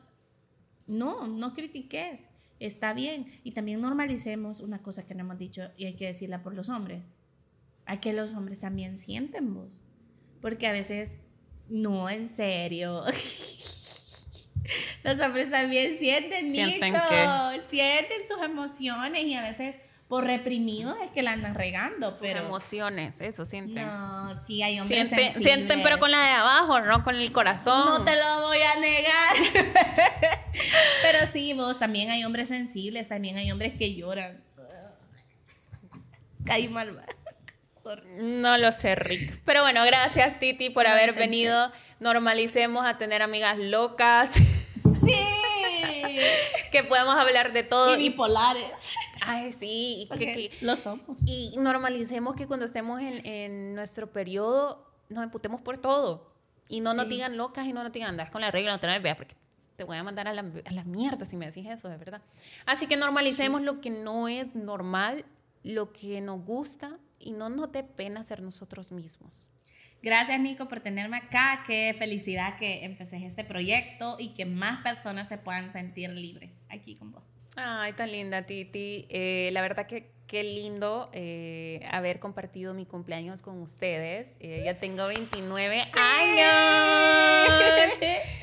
No, 0.88 1.28
no 1.28 1.54
critiques 1.54 2.28
está 2.66 2.92
bien. 2.94 3.26
Y 3.44 3.52
también 3.52 3.80
normalicemos 3.80 4.60
una 4.60 4.82
cosa 4.82 5.06
que 5.06 5.14
no 5.14 5.20
hemos 5.20 5.38
dicho 5.38 5.70
y 5.76 5.86
hay 5.86 5.94
que 5.94 6.06
decirla 6.06 6.42
por 6.42 6.54
los 6.54 6.68
hombres. 6.68 7.10
Hay 7.84 7.98
que 7.98 8.12
los 8.12 8.32
hombres 8.32 8.60
también 8.60 8.96
sienten 8.96 9.54
vos. 9.54 9.82
Porque 10.40 10.66
a 10.66 10.72
veces, 10.72 11.20
no, 11.68 12.08
en 12.08 12.28
serio. 12.28 13.02
los 15.04 15.20
hombres 15.20 15.50
también 15.50 15.98
sienten, 15.98 16.52
¿Sienten 16.52 16.94
Sienten 17.68 18.28
sus 18.28 18.42
emociones 18.42 19.24
y 19.24 19.34
a 19.34 19.42
veces 19.42 19.76
por 20.12 20.24
reprimidos 20.24 20.94
es 21.02 21.10
que 21.10 21.22
la 21.22 21.32
andan 21.32 21.54
regando. 21.54 22.10
Sus 22.10 22.20
pero 22.20 22.40
emociones, 22.40 23.22
eso 23.22 23.46
sienten. 23.46 23.82
No, 23.86 24.44
sí 24.44 24.62
hay 24.62 24.78
hombres 24.78 25.08
sienten, 25.08 25.42
sienten, 25.42 25.82
pero 25.82 25.98
con 25.98 26.10
la 26.10 26.22
de 26.22 26.32
abajo, 26.32 26.80
no 26.82 27.02
con 27.02 27.16
el 27.16 27.32
corazón. 27.32 27.86
No 27.86 28.04
te 28.04 28.14
lo 28.14 28.42
voy 28.42 28.58
a 28.60 28.78
negar. 28.78 29.36
pero 31.02 31.26
sí, 31.26 31.54
vos, 31.54 31.78
también 31.78 32.10
hay 32.10 32.26
hombres 32.26 32.48
sensibles, 32.48 33.08
también 33.08 33.38
hay 33.38 33.50
hombres 33.50 33.72
que 33.78 33.94
lloran. 33.94 34.44
Caí 36.44 36.68
mal. 36.68 37.02
No 38.18 38.58
lo 38.58 38.70
sé, 38.70 38.94
Rick. 38.94 39.40
Pero 39.46 39.62
bueno, 39.62 39.82
gracias, 39.86 40.38
Titi, 40.38 40.68
por 40.68 40.86
haber 40.86 41.14
venido. 41.14 41.72
Normalicemos 42.00 42.84
a 42.84 42.98
tener 42.98 43.22
amigas 43.22 43.56
locas. 43.58 44.34
Sí. 44.34 45.16
que 46.70 46.84
podemos 46.84 47.14
hablar 47.14 47.54
de 47.54 47.62
todo. 47.62 47.94
Y 47.94 48.10
bipolares. 48.10 48.94
Ay, 49.26 49.52
sí. 49.52 50.08
que, 50.16 50.50
lo 50.60 50.76
somos. 50.76 51.18
Y 51.26 51.56
normalicemos 51.58 52.36
que 52.36 52.46
cuando 52.46 52.64
estemos 52.64 53.00
en, 53.00 53.74
nuestro 53.74 54.12
periodo 54.12 54.86
nos 55.08 55.24
emputemos 55.24 55.60
por 55.60 55.78
todo. 55.78 56.32
Y 56.68 56.80
no 56.80 56.94
nos 56.94 57.08
digan 57.08 57.36
locas 57.36 57.66
y 57.66 57.72
no 57.72 57.82
nos 57.82 57.92
digan 57.92 58.10
andas 58.10 58.30
con 58.30 58.40
la 58.40 58.50
regla, 58.50 58.72
no 58.72 58.80
te 58.80 58.98
vea 58.98 59.16
porque 59.16 59.36
te 59.76 59.84
voy 59.84 59.96
a 59.96 60.02
mandar 60.02 60.28
a 60.28 60.32
la, 60.32 60.84
mierda 60.84 61.24
si 61.24 61.36
me 61.36 61.46
decís 61.46 61.68
eso, 61.68 61.88
de 61.88 61.96
verdad. 61.96 62.22
Así 62.66 62.86
que 62.86 62.96
normalicemos 62.96 63.62
lo 63.62 63.80
que 63.80 63.90
no 63.90 64.28
es 64.28 64.54
normal, 64.54 65.24
lo 65.62 65.92
que 65.92 66.20
nos 66.20 66.44
gusta 66.44 66.98
y 67.18 67.32
no 67.32 67.48
nos 67.48 67.72
dé 67.72 67.82
pena 67.82 68.22
ser 68.22 68.42
nosotros 68.42 68.92
mismos. 68.92 69.50
Gracias 70.02 70.40
Nico 70.40 70.66
por 70.66 70.80
tenerme 70.80 71.16
acá, 71.18 71.62
qué 71.64 71.94
felicidad 71.96 72.58
que 72.58 72.84
empecé 72.84 73.24
este 73.24 73.44
proyecto 73.44 74.16
y 74.18 74.34
que 74.34 74.46
más 74.46 74.82
personas 74.82 75.28
se 75.28 75.38
puedan 75.38 75.70
sentir 75.72 76.10
libres 76.10 76.52
aquí 76.68 76.96
con 76.96 77.12
vos. 77.12 77.30
Ay, 77.56 77.92
tan 77.92 78.10
linda 78.10 78.46
Titi. 78.46 79.06
Eh, 79.10 79.50
la 79.52 79.62
verdad 79.62 79.86
que 79.86 80.12
qué 80.32 80.42
lindo 80.44 81.10
eh, 81.12 81.86
haber 81.90 82.18
compartido 82.18 82.72
mi 82.72 82.86
cumpleaños 82.86 83.42
con 83.42 83.60
ustedes. 83.60 84.30
Eh, 84.40 84.62
ya 84.64 84.78
tengo 84.78 85.06
29 85.06 85.78
años. 85.78 85.92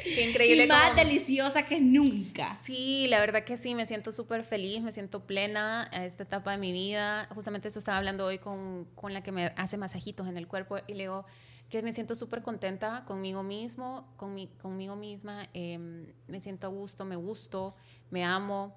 Qué 0.03 0.29
increíble. 0.29 0.65
Y 0.65 0.67
más 0.67 0.95
deliciosa 0.95 1.65
que 1.65 1.79
nunca. 1.79 2.55
Sí, 2.61 3.07
la 3.07 3.19
verdad 3.19 3.43
que 3.43 3.57
sí, 3.57 3.73
me 3.73 3.87
siento 3.87 4.11
súper 4.11 4.43
feliz, 4.43 4.83
me 4.83 4.91
siento 4.91 5.25
plena 5.25 5.89
a 5.91 6.05
esta 6.05 6.23
etapa 6.23 6.51
de 6.51 6.59
mi 6.59 6.71
vida. 6.71 7.27
Justamente 7.33 7.69
esto 7.69 7.79
estaba 7.79 7.97
hablando 7.97 8.27
hoy 8.27 8.37
con, 8.37 8.85
con 8.93 9.13
la 9.13 9.23
que 9.23 9.31
me 9.31 9.51
hace 9.55 9.77
masajitos 9.77 10.27
en 10.27 10.37
el 10.37 10.47
cuerpo 10.47 10.77
y 10.85 10.93
le 10.93 11.03
digo 11.03 11.25
que 11.69 11.81
me 11.81 11.93
siento 11.93 12.15
súper 12.15 12.43
contenta 12.43 13.03
conmigo 13.05 13.41
mismo, 13.41 14.13
con 14.15 14.35
mi, 14.35 14.47
conmigo 14.61 14.95
misma. 14.95 15.49
Em, 15.53 16.13
me 16.27 16.39
siento 16.39 16.67
a 16.67 16.69
gusto, 16.69 17.05
me 17.05 17.15
gusto, 17.15 17.73
me 18.11 18.23
amo. 18.23 18.75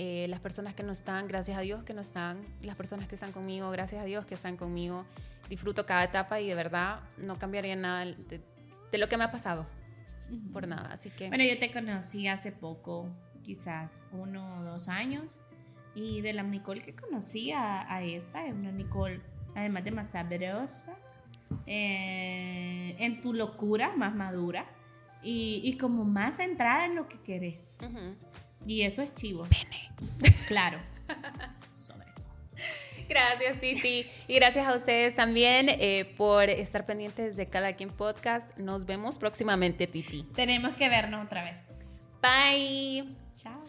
Eh, 0.00 0.26
las 0.28 0.38
personas 0.38 0.74
que 0.74 0.84
no 0.84 0.92
están, 0.92 1.26
gracias 1.26 1.58
a 1.58 1.60
Dios 1.60 1.82
que 1.82 1.92
no 1.92 2.00
están, 2.00 2.38
las 2.62 2.76
personas 2.76 3.08
que 3.08 3.16
están 3.16 3.32
conmigo, 3.32 3.68
gracias 3.72 4.00
a 4.00 4.04
Dios 4.04 4.24
que 4.26 4.34
están 4.34 4.56
conmigo, 4.56 5.04
disfruto 5.48 5.86
cada 5.86 6.04
etapa 6.04 6.40
y 6.40 6.46
de 6.46 6.54
verdad 6.54 7.00
no 7.16 7.36
cambiaría 7.36 7.74
nada 7.74 8.04
de, 8.04 8.40
lo 8.96 9.08
que 9.08 9.16
me 9.16 9.24
ha 9.24 9.32
pasado, 9.32 9.66
por 10.52 10.68
nada, 10.68 10.92
así 10.92 11.10
que... 11.10 11.26
Bueno, 11.26 11.42
yo 11.42 11.58
te 11.58 11.72
conocí 11.72 12.28
hace 12.28 12.52
poco, 12.52 13.08
quizás 13.42 14.04
uno 14.12 14.60
o 14.60 14.62
dos 14.62 14.88
años, 14.88 15.40
y 15.96 16.20
de 16.20 16.32
la 16.32 16.44
Nicole 16.44 16.80
que 16.80 16.94
conocí 16.94 17.50
a, 17.50 18.00
esta, 18.04 18.46
es 18.46 18.54
una 18.54 18.70
Nicole 18.70 19.20
además 19.56 19.82
de 19.82 19.90
más 19.90 20.10
sabrosa, 20.10 20.96
eh, 21.66 22.94
en 23.00 23.20
tu 23.20 23.32
locura, 23.32 23.96
más 23.96 24.14
madura, 24.14 24.64
y, 25.22 25.76
como 25.78 26.04
más 26.04 26.36
centrada 26.36 26.84
en 26.84 26.94
lo 26.94 27.08
que 27.08 27.18
querés. 27.20 27.76
Y 28.66 28.82
eso 28.82 29.02
es 29.02 29.14
chivo. 29.14 29.46
Pene. 29.48 29.90
Claro. 30.46 30.78
Gracias, 33.08 33.58
Titi. 33.58 34.06
Y 34.26 34.34
gracias 34.34 34.66
a 34.66 34.76
ustedes 34.76 35.16
también 35.16 35.68
eh, 35.70 36.12
por 36.16 36.50
estar 36.50 36.84
pendientes 36.84 37.36
de 37.36 37.46
Cada 37.46 37.72
Quien 37.72 37.88
Podcast. 37.88 38.54
Nos 38.58 38.84
vemos 38.84 39.16
próximamente, 39.16 39.86
Titi. 39.86 40.24
Tenemos 40.34 40.76
que 40.76 40.90
vernos 40.90 41.24
otra 41.24 41.42
vez. 41.42 41.86
Bye. 42.20 43.08
Chao. 43.34 43.62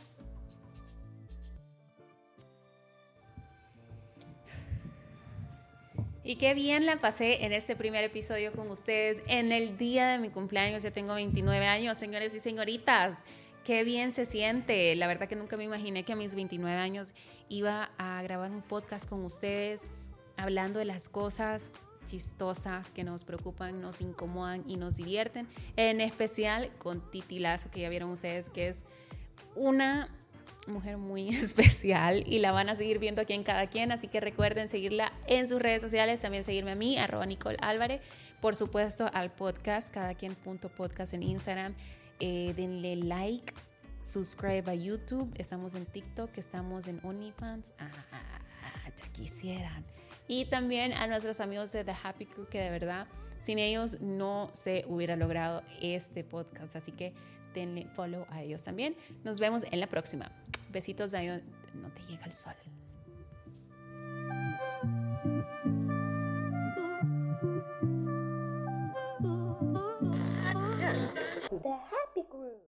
Y 6.21 6.35
qué 6.35 6.53
bien 6.53 6.85
la 6.85 6.97
pasé 6.97 7.45
en 7.45 7.53
este 7.53 7.77
primer 7.77 8.03
episodio 8.03 8.51
con 8.51 8.69
ustedes 8.69 9.23
en 9.27 9.53
el 9.53 9.77
día 9.77 10.09
de 10.09 10.19
mi 10.19 10.29
cumpleaños. 10.29 10.83
Ya 10.83 10.91
tengo 10.91 11.13
29 11.13 11.65
años, 11.65 11.97
señores 11.97 12.35
y 12.35 12.39
señoritas 12.39 13.19
qué 13.63 13.83
bien 13.83 14.11
se 14.11 14.25
siente. 14.25 14.95
La 14.95 15.07
verdad 15.07 15.27
que 15.27 15.35
nunca 15.35 15.57
me 15.57 15.63
imaginé 15.63 16.03
que 16.03 16.13
a 16.13 16.15
mis 16.15 16.35
29 16.35 16.75
años 16.75 17.13
iba 17.49 17.91
a 17.97 18.21
grabar 18.21 18.51
un 18.51 18.61
podcast 18.61 19.07
con 19.07 19.23
ustedes 19.25 19.81
hablando 20.37 20.79
de 20.79 20.85
las 20.85 21.09
cosas 21.09 21.73
chistosas 22.05 22.91
que 22.91 23.03
nos 23.03 23.23
preocupan, 23.23 23.81
nos 23.81 24.01
incomodan 24.01 24.63
y 24.67 24.77
nos 24.77 24.95
divierten. 24.95 25.47
En 25.75 26.01
especial 26.01 26.71
con 26.77 27.11
Titi 27.11 27.39
Lazo, 27.39 27.69
que 27.69 27.81
ya 27.81 27.89
vieron 27.89 28.09
ustedes 28.09 28.49
que 28.49 28.69
es 28.69 28.83
una 29.55 30.09
mujer 30.67 30.97
muy 30.97 31.29
especial 31.35 32.23
y 32.25 32.39
la 32.39 32.51
van 32.51 32.69
a 32.69 32.75
seguir 32.75 32.99
viendo 32.99 33.21
aquí 33.21 33.33
en 33.33 33.43
Cada 33.43 33.67
Quien, 33.67 33.91
así 33.91 34.07
que 34.07 34.19
recuerden 34.19 34.69
seguirla 34.69 35.11
en 35.27 35.47
sus 35.47 35.61
redes 35.61 35.81
sociales, 35.81 36.21
también 36.21 36.43
seguirme 36.43 36.71
a 36.71 36.75
mí, 36.75 36.97
arroba 36.97 37.25
Nicole 37.25 37.57
Álvarez, 37.61 38.01
por 38.41 38.55
supuesto 38.55 39.09
al 39.13 39.31
podcast, 39.31 39.93
cada 39.93 40.15
quien 40.15 40.35
punto 40.35 40.69
podcast 40.69 41.13
en 41.13 41.23
Instagram, 41.23 41.75
eh, 42.19 42.53
denle 42.55 42.95
like, 42.97 43.53
subscribe 44.01 44.69
a 44.69 44.75
YouTube, 44.75 45.31
estamos 45.37 45.75
en 45.75 45.85
TikTok, 45.85 46.37
estamos 46.37 46.87
en 46.87 46.99
OnlyFans, 47.03 47.73
ah, 47.79 47.89
ya 48.95 49.07
quisieran. 49.11 49.85
Y 50.27 50.45
también 50.45 50.93
a 50.93 51.07
nuestros 51.07 51.39
amigos 51.39 51.71
de 51.71 51.83
The 51.83 51.95
Happy 52.03 52.25
Crew, 52.25 52.47
que 52.47 52.61
de 52.61 52.69
verdad, 52.69 53.07
sin 53.39 53.57
ellos 53.57 53.99
no 53.99 54.49
se 54.53 54.85
hubiera 54.87 55.15
logrado 55.15 55.63
este 55.81 56.23
podcast. 56.23 56.75
Así 56.75 56.91
que 56.91 57.13
denle 57.53 57.87
follow 57.95 58.25
a 58.29 58.43
ellos 58.43 58.63
también. 58.63 58.95
Nos 59.23 59.39
vemos 59.39 59.63
en 59.71 59.79
la 59.79 59.87
próxima. 59.87 60.31
Besitos 60.71 61.13
no 61.13 61.91
te 61.93 62.01
llega 62.07 62.25
el 62.25 62.33
sol. 62.33 62.55
The 71.51 71.57
Happy 71.67 72.29
Group. 72.29 72.68